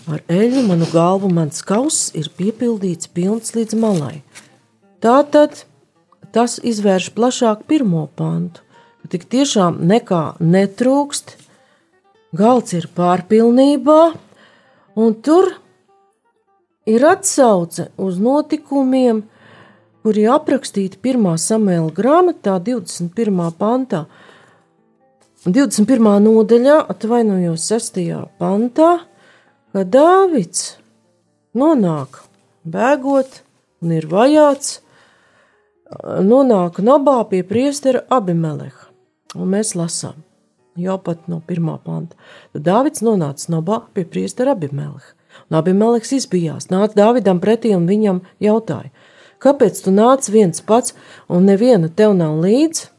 Ar 0.10 0.20
eļļu 0.28 0.64
manu 0.68 0.88
galvu 0.92 1.30
mans 1.32 1.62
kauss 1.64 2.10
ir 2.18 2.28
piepildīts 2.36 3.08
pilns 3.14 3.54
līdz 3.56 3.78
malai. 3.80 4.18
Tātad 5.04 5.64
tas 6.36 6.58
izvērš 6.60 7.12
plašāk 7.16 7.64
pirmo 7.70 8.08
pantu, 8.18 8.64
ka 9.00 9.12
tik 9.14 9.28
tiešām 9.32 9.78
nekā 9.88 10.24
netrūkst, 10.42 11.36
galds 12.36 12.76
ir 12.76 12.90
pārpilnībā, 12.98 14.02
un 15.00 15.16
tur 15.24 15.54
ir 16.90 17.06
atsauce 17.08 17.88
uz 17.96 18.20
notikumiem, 18.20 19.24
kur 20.04 20.20
ir 20.20 20.34
aprakstīti 20.34 21.00
1. 21.00 21.38
samēla 21.40 21.94
grāmatā, 21.96 22.58
21. 22.60 23.46
pantā. 23.56 24.04
21. 25.44 26.00
nodaļā, 26.24 26.78
atvainojos 26.88 27.66
6. 27.68 27.98
pantā, 28.40 28.92
ka 29.76 29.82
Dāvids 29.84 30.78
nonāk 31.52 32.22
bēgot 32.64 33.42
un 33.84 33.92
ir 33.92 34.08
vajāts, 34.08 34.78
nonāk 36.24 36.80
nabā 36.80 37.18
pie 37.28 37.42
priestera 37.44 38.06
Abimeleha. 38.08 38.88
Un 39.36 39.52
mēs 39.52 39.74
lasām, 39.76 40.24
jau 40.80 40.96
pat 41.04 41.28
no 41.28 41.42
pirmā 41.44 41.76
panta. 41.84 42.16
Tad 42.56 42.64
Dāvids 42.70 43.04
nonāca 43.04 43.52
nabā 43.52 43.82
pie 43.92 44.08
priestera 44.08 44.56
Abimeleha. 44.56 45.12
Un 45.52 45.60
Abimeleks 45.60 46.16
izbijās, 46.22 46.72
nāca 46.72 46.96
Dāvidam 47.02 47.44
pretī 47.44 47.76
un 47.76 47.84
viņam 47.92 48.24
jautāja, 48.40 48.96
kāpēc 49.44 49.84
tu 49.84 49.92
nāc 49.92 50.32
viens 50.32 50.64
pats 50.64 50.96
un 51.28 51.52
neviena 51.52 51.92
tev 51.92 52.16
nav 52.16 52.40
līdzi? 52.40 52.93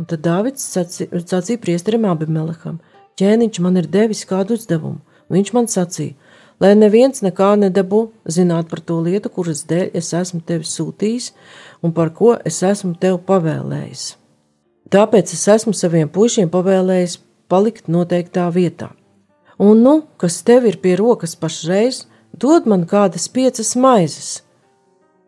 Un 0.00 0.08
tad 0.08 0.22
Dāvids 0.24 0.64
sacīja 0.64 1.60
priesterim 1.60 2.06
Abimelekam, 2.08 2.78
ķēniņš 3.20 3.58
man 3.60 3.76
ir 3.76 3.88
devis 3.92 4.24
kādu 4.24 4.56
uzdevumu. 4.56 5.02
Viņš 5.30 5.50
man 5.52 5.68
sacīja, 5.68 6.16
lai 6.60 6.72
neviens 6.74 7.20
nekā 7.20 7.50
nedabū 7.60 8.06
zināt 8.24 8.70
par 8.70 8.80
to 8.80 8.96
lietu, 9.04 9.28
kuras 9.28 9.66
dēļ 9.68 9.92
es 10.00 10.08
esmu 10.16 10.40
tevi 10.46 10.64
sūtījis 10.64 11.30
un 11.84 11.92
par 11.92 12.14
ko 12.16 12.32
es 12.48 12.62
esmu 12.64 12.94
tev 13.02 13.20
pavēlējis. 13.28 14.06
Tāpēc 14.90 15.36
es 15.36 15.44
esmu 15.54 15.76
saviem 15.76 16.08
puišiem 16.08 16.48
pavēlējis 16.50 17.20
palikt 17.52 17.92
noteiktā 17.92 18.48
vietā. 18.56 18.90
Un, 19.60 19.84
nu, 19.84 19.94
kas 20.16 20.40
tev 20.42 20.64
ir 20.66 20.80
pie 20.80 20.96
rokas 20.96 21.36
pašreiz, 21.36 22.06
dod 22.32 22.64
man 22.66 22.88
kādas 22.88 23.28
piecas 23.28 23.76
maizes, 23.76 24.40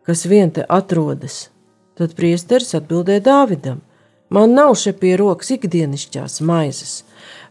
kas 0.03 0.25
vien 0.25 0.49
te 0.51 0.65
atrodas. 0.65 1.51
Tad 1.93 2.17
priesteris 2.17 2.73
atbildēja 2.73 3.21
Dāvidam: 3.29 3.83
Man 4.33 4.55
nav 4.57 4.71
šeit 4.81 4.97
pie 4.97 5.11
rokas 5.19 5.51
ikdienišķās 5.53 6.39
maizes, 6.41 6.93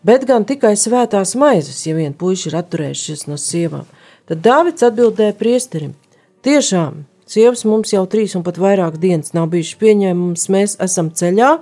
bet 0.03 0.25
gan 0.27 0.43
tikai 0.43 0.73
svētās 0.75 1.37
maizes, 1.39 1.85
ja 1.87 1.95
vien 1.95 2.17
puiši 2.19 2.49
ir 2.51 2.57
atturējušies 2.59 3.29
no 3.31 3.37
sievām. 3.39 3.85
Tad 4.27 4.43
Dāvids 4.43 4.83
atbildēja 4.89 5.37
priesterim: 5.39 5.93
Tiešām, 6.43 7.05
sievas 7.31 7.63
mums 7.71 7.95
jau 7.95 8.03
trīs 8.11 8.35
un 8.35 8.43
pat 8.43 8.59
vairāk 8.59 8.99
dienas 8.99 9.31
nav 9.37 9.47
bijušas 9.55 9.79
pieņēmumas, 9.79 10.49
mēs 10.51 10.75
esam 10.89 11.13
ceļā. 11.15 11.53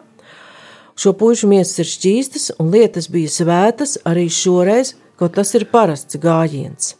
Šo 0.96 1.12
puišu 1.20 1.52
miesas 1.52 1.84
ir 1.84 1.92
šķīstas 1.92 2.50
un 2.56 2.72
lietas 2.72 3.12
bija 3.12 3.36
svētas 3.36 3.98
arī 4.08 4.24
šoreiz, 4.32 4.94
kaut 5.20 5.36
tas 5.36 5.52
ir 5.52 5.68
parasts 5.68 6.16
gājiens. 6.16 6.94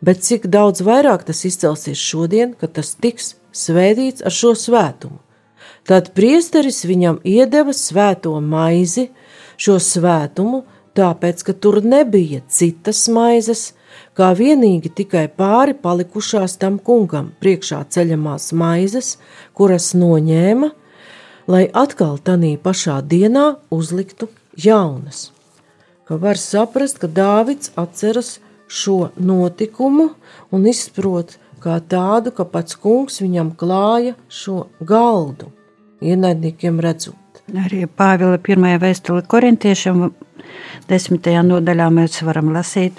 Bet 0.00 0.24
cik 0.24 0.48
daudz 0.48 0.80
vairāk 0.80 1.28
tas 1.28 1.44
izcelsies 1.44 2.00
šodien, 2.00 2.56
kad 2.56 2.72
tas 2.80 2.96
tiks 2.96 3.34
svētīts 3.52 4.24
ar 4.24 4.32
šo 4.32 4.56
svētumu. 4.56 5.20
Tad 5.88 6.10
priesteris 6.12 6.82
viņam 6.84 7.22
iedeva 7.24 7.72
svēto 7.72 8.34
maizi, 8.44 9.06
šo 9.56 9.78
svētumu, 9.80 10.62
tāpēc, 10.98 11.40
ka 11.46 11.54
tur 11.56 11.80
nebija 11.80 12.42
citas 12.52 13.06
maizes, 13.08 13.70
kā 14.12 14.34
vienīgi 14.36 14.92
tikai 15.00 15.24
pāri 15.32 15.72
palikušās 15.78 16.58
tam 16.60 16.76
kungam 16.78 17.32
priekšā 17.40 17.80
ceļamās 17.94 18.50
maizes, 18.52 19.16
kuras 19.56 19.94
noņēma, 19.96 20.70
lai 21.48 21.64
atkal 21.72 22.18
tanī 22.20 22.56
pašā 22.60 23.00
dienā 23.08 23.48
uzliktu 23.72 24.28
jaunas. 24.60 25.30
Ka 26.04 26.20
var 26.20 26.40
saprast, 26.40 27.00
ka 27.00 27.08
Dāvids 27.08 27.72
atceras 27.80 28.38
šo 28.68 29.08
notikumu 29.16 30.10
un 30.52 30.68
izprot 30.68 31.38
kā 31.64 31.80
tādu, 31.80 32.32
ka 32.32 32.44
pats 32.44 32.76
kungs 32.76 33.22
viņam 33.24 33.54
klāja 33.56 34.16
šo 34.28 34.66
galdu, 34.84 35.52
ienaidniekiem 36.00 36.80
redzot. 36.80 37.16
Arī 37.48 37.86
Pāvila 37.88 38.38
pirmajā 38.44 38.80
vēstule 38.82 39.24
korintiešiem, 39.24 40.08
desmitajā 40.88 41.42
nodaļā 41.46 41.88
mēs 41.94 42.20
varam 42.26 42.52
lasīt, 42.52 42.98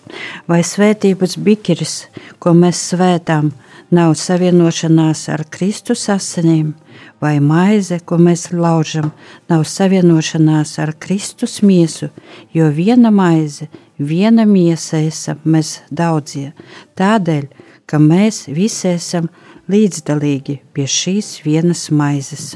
vai 0.49 0.61
svētības 0.65 1.37
bikiris, 1.45 1.95
ko 2.41 2.55
mēs 2.57 2.81
svētām, 2.93 3.51
nav 3.93 4.13
savienošanās 4.17 5.27
ar 5.33 5.45
Kristus 5.53 6.07
asinīm, 6.13 6.73
vai 7.21 7.37
maize, 7.41 7.99
ko 8.05 8.17
mēs 8.21 8.49
laužam, 8.53 9.11
nav 9.49 9.65
savienošanās 9.69 10.75
ar 10.81 10.93
Kristus 10.99 11.59
miesu, 11.61 12.09
jo 12.53 12.69
viena 12.73 13.11
maize, 13.11 13.69
viena 13.97 14.45
miesa 14.49 15.01
esam 15.05 15.41
mēs 15.45 15.79
daudzie, 15.89 16.53
tādēļ, 16.97 17.49
ka 17.89 18.01
mēs 18.01 18.47
visi 18.53 18.93
esam 18.93 19.29
līdzdalīgi 19.69 20.59
pie 20.73 20.85
šīs 20.89 21.39
vienas 21.45 21.89
maizes. 21.93 22.55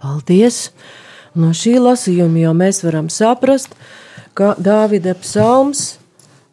Paldies! 0.00 0.70
No 1.36 1.52
šī 1.54 1.76
lasījuma 1.78 2.40
jau 2.40 2.52
mēs 2.56 2.80
varam 2.82 3.10
saprast, 3.12 3.74
ka 4.34 4.54
Dāvida 4.58 5.12
psalms 5.20 6.00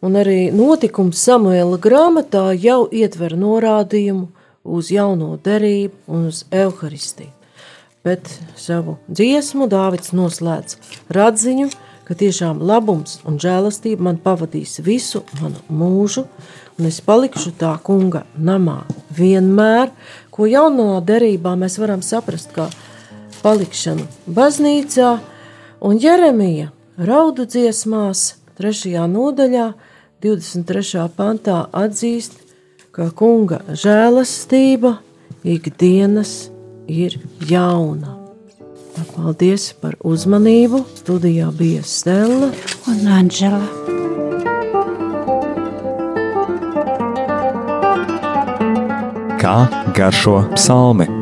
un 0.04 0.18
arī 0.20 0.50
notikums 0.54 1.18
Samuela 1.24 1.78
grāmatā 1.80 2.52
jau 2.54 2.84
ietver 2.92 3.34
norādījumu 3.40 4.28
uz 4.68 4.90
jauno 4.92 5.32
derību 5.44 6.12
un 6.12 6.28
uz 6.28 6.44
evaharistiju. 6.52 7.32
Bet 8.04 8.28
savu 8.56 8.98
dziesmu 9.08 9.66
Dāvids 9.72 10.12
noslēdz 10.14 10.76
radziņu, 11.12 11.70
ka 12.06 12.16
tiešām 12.16 12.60
labums 12.64 13.18
un 13.28 13.40
žēlastība 13.40 14.06
man 14.06 14.20
pavadīs 14.22 14.78
visu 14.84 15.24
manu 15.40 15.60
mūžu, 15.72 16.26
un 16.78 16.88
es 16.88 17.00
palikšu 17.04 17.52
tā 17.58 17.74
kunga 17.84 18.22
namā 18.36 18.82
vienmēr, 19.16 19.90
ko 20.30 20.46
jaunā 20.48 21.00
derībā 21.04 21.56
mēs 21.58 21.80
varam 21.82 22.04
saprast 22.04 22.54
kā 22.54 22.68
palikšanu 23.42 24.06
baznīcā, 24.26 25.14
un 25.80 25.98
Jeremija 26.02 26.70
raudu 26.98 27.46
dziesmās, 27.46 28.34
3. 28.58 28.94
nodaļā, 29.06 29.72
23. 30.22 31.06
pantā 31.14 31.62
atzīst, 31.72 32.40
ka 32.90 33.10
kunga 33.14 33.62
žēlastība 33.70 34.96
ikdienas 35.46 36.48
ir 36.90 37.20
jauna. 37.46 38.18
Paldies 39.14 39.72
par 39.78 39.94
uzmanību. 40.06 40.82
Studijā 40.98 41.50
bija 41.54 41.84
Stela 41.86 42.50
un 42.90 43.06
Anģela. 43.18 43.62
Kā 49.38 49.56
garšo 49.94 50.40
psalmi? 50.56 51.17